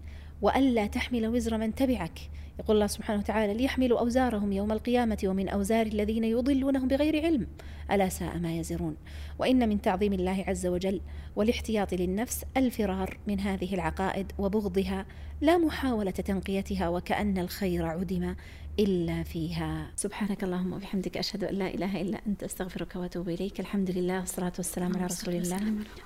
وألا 0.42 0.86
تحمل 0.86 1.26
وزر 1.26 1.58
من 1.58 1.74
تبعك. 1.74 2.18
يقول 2.58 2.76
الله 2.76 2.86
سبحانه 2.86 3.18
وتعالى 3.18 3.54
ليحملوا 3.54 4.00
أوزارهم 4.00 4.52
يوم 4.52 4.72
القيامة 4.72 5.18
ومن 5.24 5.48
أوزار 5.48 5.86
الذين 5.86 6.24
يضلونهم 6.24 6.88
بغير 6.88 7.24
علم. 7.24 7.46
ألا 7.90 8.08
ساء 8.08 8.38
ما 8.38 8.56
يزرون. 8.58 8.96
وإن 9.38 9.68
من 9.68 9.80
تعظيم 9.80 10.12
الله 10.12 10.44
عز 10.48 10.66
وجل 10.66 11.00
والاحتياط 11.36 11.94
للنفس 11.94 12.44
الفرار 12.56 13.18
من 13.26 13.40
هذه 13.40 13.74
العقائد 13.74 14.32
وبغضها 14.38 15.06
لا 15.40 15.58
محاولة 15.58 16.10
تنقيتها 16.10 16.88
وكأن 16.88 17.38
الخير 17.38 17.86
عدم 17.86 18.34
إلا 18.78 19.22
فيها. 19.22 19.90
سبحانك 19.96 20.44
اللهم 20.44 20.72
وبحمدك 20.72 21.16
أشهد 21.16 21.44
أن 21.44 21.54
لا 21.54 21.74
إله 21.74 22.00
إلا 22.00 22.18
أنت 22.26 22.42
أستغفرك 22.44 22.96
وأتوب 22.96 23.28
إليك. 23.28 23.60
الحمد 23.60 23.90
لله 23.90 24.20
والصلاة 24.20 24.52
والسلام 24.58 24.96
على 24.96 25.06
رسول 25.06 25.34
الله. 25.34 25.60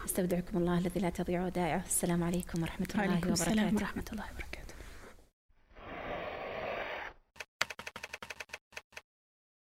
أستودعكم 0.04 0.58
الله 0.58 0.78
الذي 0.78 1.00
لا 1.00 1.10
تضيع 1.10 1.46
ودائعه 1.46 1.84
السلام 1.86 2.24
عليكم 2.24 2.62
ورحمة 2.62 2.86
الله 2.94 3.06
وبركاته 3.06 3.32
السلام 3.32 3.74
ورحمة 3.74 4.04
الله 4.12 4.24
وبركاته. 4.32 4.55